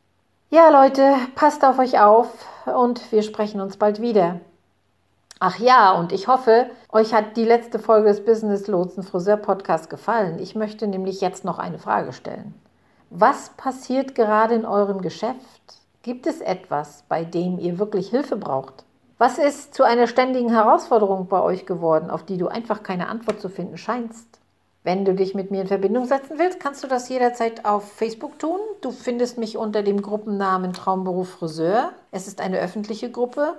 Ja, 0.49 0.69
Leute, 0.69 1.13
passt 1.36 1.63
auf 1.63 1.77
euch 1.77 1.99
auf 1.99 2.29
und 2.65 3.12
wir 3.12 3.21
sprechen 3.21 3.62
uns 3.62 3.77
bald 3.77 4.01
wieder. 4.01 4.39
Ach 5.39 5.60
ja, 5.60 5.91
und 5.91 6.13
ich 6.13 6.28
hoffe, 6.28 6.71
euch 6.91 7.13
hat 7.13 7.38
die 7.38 7.43
letzte 7.43 7.78
Folge 7.78 8.08
des 8.08 8.26
Business 8.26 8.65
Lotsen 8.65 9.04
Friseur 9.04 9.38
Podcast 9.38 9.88
gefallen. 9.88 10.39
Ich 10.39 10.56
möchte 10.56 10.88
nämlich 10.88 11.21
jetzt 11.21 11.45
noch 11.45 11.60
eine 11.60 11.78
Frage 11.78 12.12
stellen. 12.12 12.56
Was 13.12 13.52
passiert 13.52 14.15
gerade 14.15 14.56
in 14.56 14.65
eurem 14.65 15.02
Geschäft? 15.02 15.62
Gibt 16.02 16.26
es 16.26 16.41
etwas, 16.41 17.04
bei 17.08 17.23
dem 17.23 17.60
ihr 17.60 17.78
wirklich 17.78 18.10
Hilfe 18.10 18.36
braucht? 18.36 18.84
Was 19.19 19.38
ist 19.38 19.76
zu 19.76 19.84
einer 19.84 20.08
ständigen 20.08 20.50
Herausforderung 20.50 21.28
bei 21.28 21.41
euch 21.41 21.67
geworden, 21.67 22.10
auf 22.10 22.23
die 22.23 22.38
du 22.38 22.47
einfach 22.47 22.82
keine 22.82 23.08
Antwort 23.08 23.39
zu 23.39 23.50
finden 23.50 23.78
scheinst? 23.78 24.39
Wenn 24.84 25.06
du 25.06 25.13
dich 25.13 25.36
mit 25.36 25.52
mir 25.52 25.62
in 25.62 25.67
Verbindung 25.67 26.06
setzen 26.06 26.39
willst, 26.39 26.60
kannst 26.60 26.84
du 26.84 26.88
das 26.88 27.10
jederzeit 27.10 27.65
auf 27.65 27.91
Facebook 27.91 28.39
tun. 28.39 28.60
Du 28.82 28.91
findest 28.91 29.38
mich 29.38 29.58
unter 29.58 29.84
dem 29.84 30.02
Gruppennamen 30.02 30.71
Traumberuf 30.73 31.30
Friseur. 31.30 31.91
Es 32.12 32.28
ist 32.28 32.39
eine 32.39 32.58
öffentliche 32.60 33.12
Gruppe. 33.12 33.56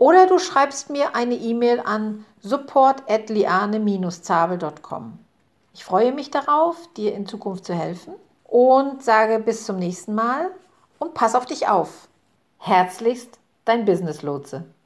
Oder 0.00 0.26
du 0.26 0.38
schreibst 0.38 0.88
mir 0.88 1.14
eine 1.14 1.34
E-Mail 1.34 1.82
an 1.84 2.24
support@liane-zabel.com. 2.40 5.18
Ich 5.74 5.84
freue 5.84 6.12
mich 6.12 6.30
darauf, 6.30 6.78
dir 6.96 7.12
in 7.12 7.26
Zukunft 7.26 7.66
zu 7.66 7.74
helfen 7.74 8.14
und 8.44 9.04
sage 9.04 9.40
bis 9.40 9.66
zum 9.66 9.76
nächsten 9.76 10.14
Mal 10.14 10.50
und 10.98 11.12
pass 11.12 11.34
auf 11.34 11.44
dich 11.44 11.68
auf. 11.68 12.08
Herzlichst, 12.56 13.38
dein 13.66 13.84
Business 13.84 14.22
Lotse. 14.22 14.64